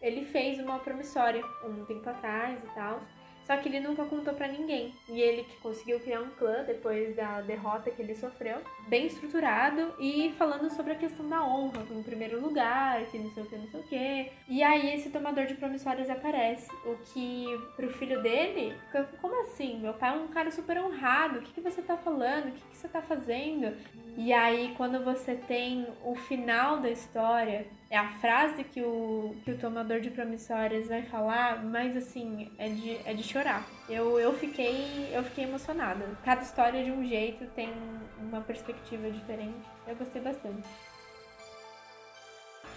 Ele 0.02 0.26
fez 0.26 0.60
uma 0.60 0.80
promissória 0.80 1.44
um 1.64 1.86
tempo 1.86 2.10
atrás 2.10 2.64
e 2.64 2.68
tal. 2.76 3.02
Só 3.48 3.56
que 3.56 3.70
ele 3.70 3.80
nunca 3.80 4.04
contou 4.04 4.34
pra 4.34 4.50
ninguém. 4.50 4.94
E 5.08 5.22
ele 5.22 5.44
que 5.44 5.56
conseguiu 5.58 6.02
criar 6.02 6.20
um 6.20 6.30
clã 6.32 6.66
depois 6.66 7.16
da 7.16 7.40
derrota 7.40 7.90
que 7.90 8.02
ele 8.02 8.14
sofreu, 8.14 8.58
bem 8.90 9.08
estruturado 9.08 9.94
e 10.00 10.34
falando 10.38 10.70
sobre 10.70 10.92
a 10.92 10.96
questão 10.96 11.30
da 11.30 11.42
honra, 11.42 11.82
em 11.90 12.04
primeiro 12.04 12.42
lugar, 12.42 13.06
que 13.06 13.18
não 13.18 13.32
sei 13.32 13.44
o 13.44 13.46
que, 13.46 13.56
não 13.56 13.68
sei 13.70 13.80
o 13.80 13.84
que. 13.84 14.32
E 14.50 14.62
aí 14.62 14.94
esse 14.94 15.10
tomador 15.10 15.46
de 15.46 15.54
promissórias 15.54 16.10
aparece, 16.10 16.70
o 16.86 16.98
que 17.14 17.48
pro 17.78 17.90
filho 17.90 18.22
dele, 18.22 18.76
fica, 18.88 19.06
como 19.22 19.42
assim? 19.44 19.80
Meu 19.80 19.94
pai 19.94 20.10
é 20.10 20.20
um 20.20 20.28
cara 20.28 20.52
super 20.52 20.78
honrado, 20.80 21.40
o 21.40 21.42
que, 21.42 21.54
que 21.54 21.62
você 21.62 21.82
tá 21.82 21.96
falando? 21.96 22.50
O 22.50 22.52
que, 22.52 22.62
que 22.62 22.78
você 22.78 22.90
tá 22.90 23.02
fazendo? 23.02 23.74
E 24.18 24.34
aí 24.34 24.74
quando 24.76 25.04
você 25.06 25.36
tem 25.36 25.88
o 26.04 26.16
final 26.16 26.80
da 26.80 26.90
história, 26.90 27.66
é 27.90 27.98
a 27.98 28.12
frase 28.20 28.64
que 28.64 28.82
o, 28.82 29.36
que 29.44 29.52
o 29.52 29.58
tomador 29.58 30.02
de 30.02 30.10
promissórias 30.10 30.88
vai 30.88 31.04
falar, 31.04 31.64
mas 31.64 31.96
assim, 31.96 32.52
é 32.58 32.68
de, 32.68 32.98
é 33.06 33.14
de 33.14 33.24
chorar. 33.24 33.66
Eu, 33.88 34.20
eu, 34.20 34.34
fiquei, 34.34 35.10
eu 35.14 35.24
fiquei 35.24 35.46
emocionada. 35.46 36.06
Cada 36.24 36.42
história 36.42 36.84
de 36.84 36.92
um 36.92 37.06
jeito 37.06 37.46
tem 37.56 37.72
uma 38.20 38.42
perspectiva 38.42 39.10
diferente. 39.10 39.66
Eu 39.88 39.96
gostei 39.96 40.22
bastante. 40.22 40.68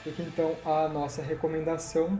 Fica 0.05 0.23
então 0.23 0.57
a 0.65 0.89
nossa 0.89 1.23
recomendação 1.23 2.19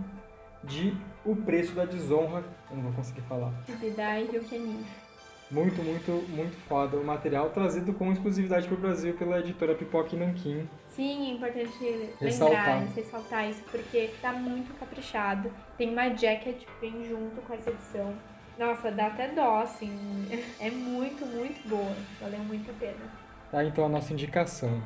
de 0.65 0.95
O 1.25 1.37
Preço 1.37 1.73
da 1.75 1.85
Desonra. 1.85 2.45
Eu 2.71 2.77
não 2.77 2.85
vou 2.85 2.93
conseguir 2.93 3.23
falar. 3.23 3.53
Kibidai 3.67 4.25
Ryukeni. 4.25 4.85
Muito, 5.51 5.83
muito, 5.83 6.13
muito 6.29 6.57
foda. 6.69 6.97
O 6.97 7.05
material 7.05 7.51
trazido 7.51 7.93
com 7.93 8.13
exclusividade 8.13 8.69
para 8.69 8.77
o 8.77 8.81
Brasil 8.81 9.15
pela 9.15 9.41
editora 9.41 9.75
Pipoca 9.75 10.15
e 10.15 10.19
Nanquim. 10.19 10.69
Sim, 10.87 11.31
é 11.31 11.35
importante 11.35 12.11
Ressaltar. 12.21 12.79
lembrar, 12.79 12.95
ressaltar 12.95 13.51
isso, 13.51 13.63
porque 13.71 14.11
tá 14.23 14.33
muito 14.33 14.73
caprichado. 14.79 15.51
Tem 15.77 15.91
uma 15.91 16.09
jacket 16.15 16.63
bem 16.81 17.05
junto 17.05 17.41
com 17.43 17.53
essa 17.53 17.71
edição. 17.71 18.15
Nossa, 18.57 18.93
dá 18.93 19.07
até 19.09 19.29
dó, 19.29 19.63
assim. 19.63 19.91
É 20.61 20.71
muito, 20.71 21.27
muito 21.27 21.69
boa. 21.69 21.97
Valeu 22.21 22.41
muito 22.41 22.71
a 22.71 22.75
pena. 22.75 23.11
Tá, 23.51 23.65
então 23.65 23.87
a 23.87 23.89
nossa 23.89 24.13
indicação. 24.13 24.81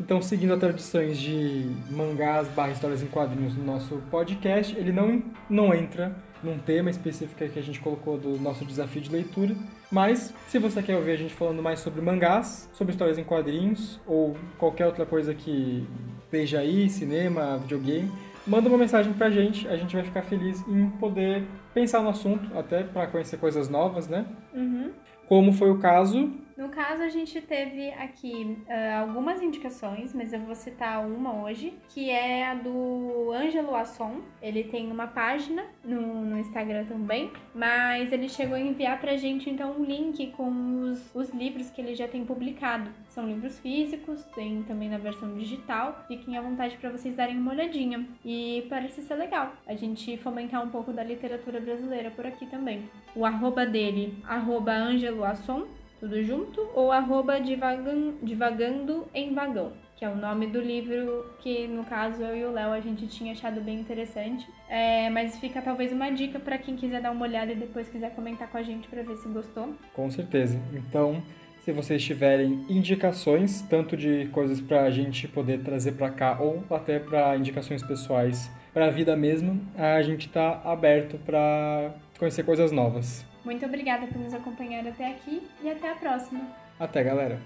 Então, 0.00 0.22
seguindo 0.22 0.52
as 0.52 0.60
tradições 0.60 1.18
de 1.18 1.70
mangás 1.90 2.48
barra 2.48 2.70
histórias 2.70 3.02
em 3.02 3.06
quadrinhos 3.06 3.56
no 3.56 3.64
nosso 3.64 3.96
podcast, 4.10 4.76
ele 4.76 4.92
não, 4.92 5.22
não 5.50 5.74
entra 5.74 6.14
num 6.42 6.56
tema 6.56 6.88
específico 6.88 7.36
que 7.36 7.58
a 7.58 7.62
gente 7.62 7.80
colocou 7.80 8.16
do 8.16 8.38
nosso 8.38 8.64
desafio 8.64 9.02
de 9.02 9.10
leitura. 9.10 9.56
Mas, 9.90 10.32
se 10.46 10.58
você 10.58 10.82
quer 10.82 10.96
ouvir 10.96 11.12
a 11.12 11.16
gente 11.16 11.34
falando 11.34 11.60
mais 11.62 11.80
sobre 11.80 12.00
mangás, 12.00 12.70
sobre 12.72 12.92
histórias 12.92 13.18
em 13.18 13.24
quadrinhos, 13.24 14.00
ou 14.06 14.36
qualquer 14.56 14.86
outra 14.86 15.04
coisa 15.04 15.34
que 15.34 15.84
esteja 16.24 16.60
aí, 16.60 16.88
cinema, 16.88 17.58
videogame, 17.58 18.10
manda 18.46 18.68
uma 18.68 18.78
mensagem 18.78 19.12
pra 19.12 19.30
gente, 19.30 19.66
a 19.66 19.76
gente 19.76 19.96
vai 19.96 20.04
ficar 20.04 20.22
feliz 20.22 20.62
em 20.68 20.90
poder 20.90 21.44
pensar 21.74 22.02
no 22.02 22.08
assunto, 22.08 22.56
até 22.56 22.84
para 22.84 23.08
conhecer 23.08 23.36
coisas 23.36 23.68
novas, 23.68 24.06
né? 24.06 24.26
Uhum. 24.54 24.90
Como 25.26 25.52
foi 25.52 25.70
o 25.70 25.78
caso 25.78 26.30
No 26.58 26.70
caso, 26.70 27.02
a 27.04 27.08
gente 27.08 27.40
teve 27.40 27.90
aqui 27.92 28.58
ah, 28.68 28.98
algumas 28.98 29.40
indicações, 29.40 30.12
mas 30.12 30.32
eu 30.32 30.40
vou 30.40 30.56
citar 30.56 31.06
uma 31.06 31.44
hoje, 31.44 31.72
que 31.88 32.10
é 32.10 32.48
a 32.48 32.54
do 32.54 33.30
Ângelo 33.32 33.76
Asson. 33.76 34.22
Ele 34.42 34.64
tem 34.64 34.90
uma 34.90 35.06
página 35.06 35.64
no, 35.84 36.24
no 36.24 36.36
Instagram 36.36 36.84
também, 36.86 37.30
mas 37.54 38.10
ele 38.10 38.28
chegou 38.28 38.56
a 38.56 38.60
enviar 38.60 39.00
pra 39.00 39.16
gente 39.16 39.48
então 39.48 39.70
um 39.78 39.84
link 39.84 40.32
com 40.32 40.80
os, 40.80 41.14
os 41.14 41.30
livros 41.30 41.70
que 41.70 41.80
ele 41.80 41.94
já 41.94 42.08
tem 42.08 42.24
publicado. 42.24 42.90
São 43.06 43.24
livros 43.24 43.60
físicos, 43.60 44.24
tem 44.34 44.64
também 44.64 44.88
na 44.88 44.98
versão 44.98 45.32
digital. 45.38 46.04
Fiquem 46.08 46.36
à 46.36 46.42
vontade 46.42 46.76
para 46.78 46.90
vocês 46.90 47.14
darem 47.14 47.38
uma 47.38 47.52
olhadinha. 47.52 48.04
E 48.24 48.66
parece 48.68 49.02
ser 49.02 49.14
legal 49.14 49.52
a 49.64 49.76
gente 49.76 50.16
fomentar 50.16 50.64
um 50.64 50.70
pouco 50.70 50.92
da 50.92 51.04
literatura 51.04 51.60
brasileira 51.60 52.10
por 52.10 52.26
aqui 52.26 52.46
também. 52.46 52.90
O 53.14 53.24
arroba 53.24 53.64
dele, 53.64 54.18
arroba 54.26 54.72
Ângelo 54.72 55.24
Asson, 55.24 55.64
tudo 56.00 56.22
junto, 56.22 56.68
ou 56.74 56.92
arroba 56.92 57.40
divagan- 57.40 58.14
divagando 58.22 59.06
em 59.14 59.34
vagão, 59.34 59.72
que 59.96 60.04
é 60.04 60.08
o 60.08 60.16
nome 60.16 60.46
do 60.46 60.60
livro 60.60 61.26
que, 61.40 61.66
no 61.66 61.84
caso, 61.84 62.22
eu 62.22 62.36
e 62.36 62.44
o 62.44 62.52
Léo 62.52 62.72
a 62.72 62.80
gente 62.80 63.06
tinha 63.06 63.32
achado 63.32 63.60
bem 63.60 63.80
interessante. 63.80 64.46
É, 64.68 65.10
mas 65.10 65.38
fica 65.38 65.60
talvez 65.60 65.92
uma 65.92 66.10
dica 66.10 66.38
para 66.38 66.58
quem 66.58 66.76
quiser 66.76 67.00
dar 67.00 67.10
uma 67.10 67.24
olhada 67.26 67.52
e 67.52 67.56
depois 67.56 67.88
quiser 67.88 68.14
comentar 68.14 68.48
com 68.48 68.58
a 68.58 68.62
gente 68.62 68.88
para 68.88 69.02
ver 69.02 69.16
se 69.16 69.28
gostou. 69.28 69.74
Com 69.94 70.10
certeza. 70.10 70.60
Então, 70.72 71.22
se 71.60 71.72
vocês 71.72 72.02
tiverem 72.02 72.64
indicações, 72.68 73.60
tanto 73.62 73.96
de 73.96 74.26
coisas 74.32 74.60
para 74.60 74.84
a 74.84 74.90
gente 74.90 75.26
poder 75.28 75.62
trazer 75.62 75.92
para 75.92 76.10
cá 76.10 76.38
ou 76.40 76.64
até 76.70 76.98
para 76.98 77.36
indicações 77.36 77.82
pessoais 77.82 78.50
para 78.72 78.86
a 78.86 78.90
vida 78.90 79.16
mesmo, 79.16 79.60
a 79.76 80.00
gente 80.02 80.28
está 80.28 80.62
aberto 80.64 81.18
para 81.18 81.92
conhecer 82.18 82.44
coisas 82.44 82.70
novas. 82.70 83.27
Muito 83.44 83.64
obrigada 83.64 84.06
por 84.06 84.18
nos 84.18 84.34
acompanhar 84.34 84.86
até 84.86 85.10
aqui 85.10 85.46
e 85.62 85.70
até 85.70 85.92
a 85.92 85.94
próxima! 85.94 86.46
Até, 86.78 87.02
galera! 87.02 87.40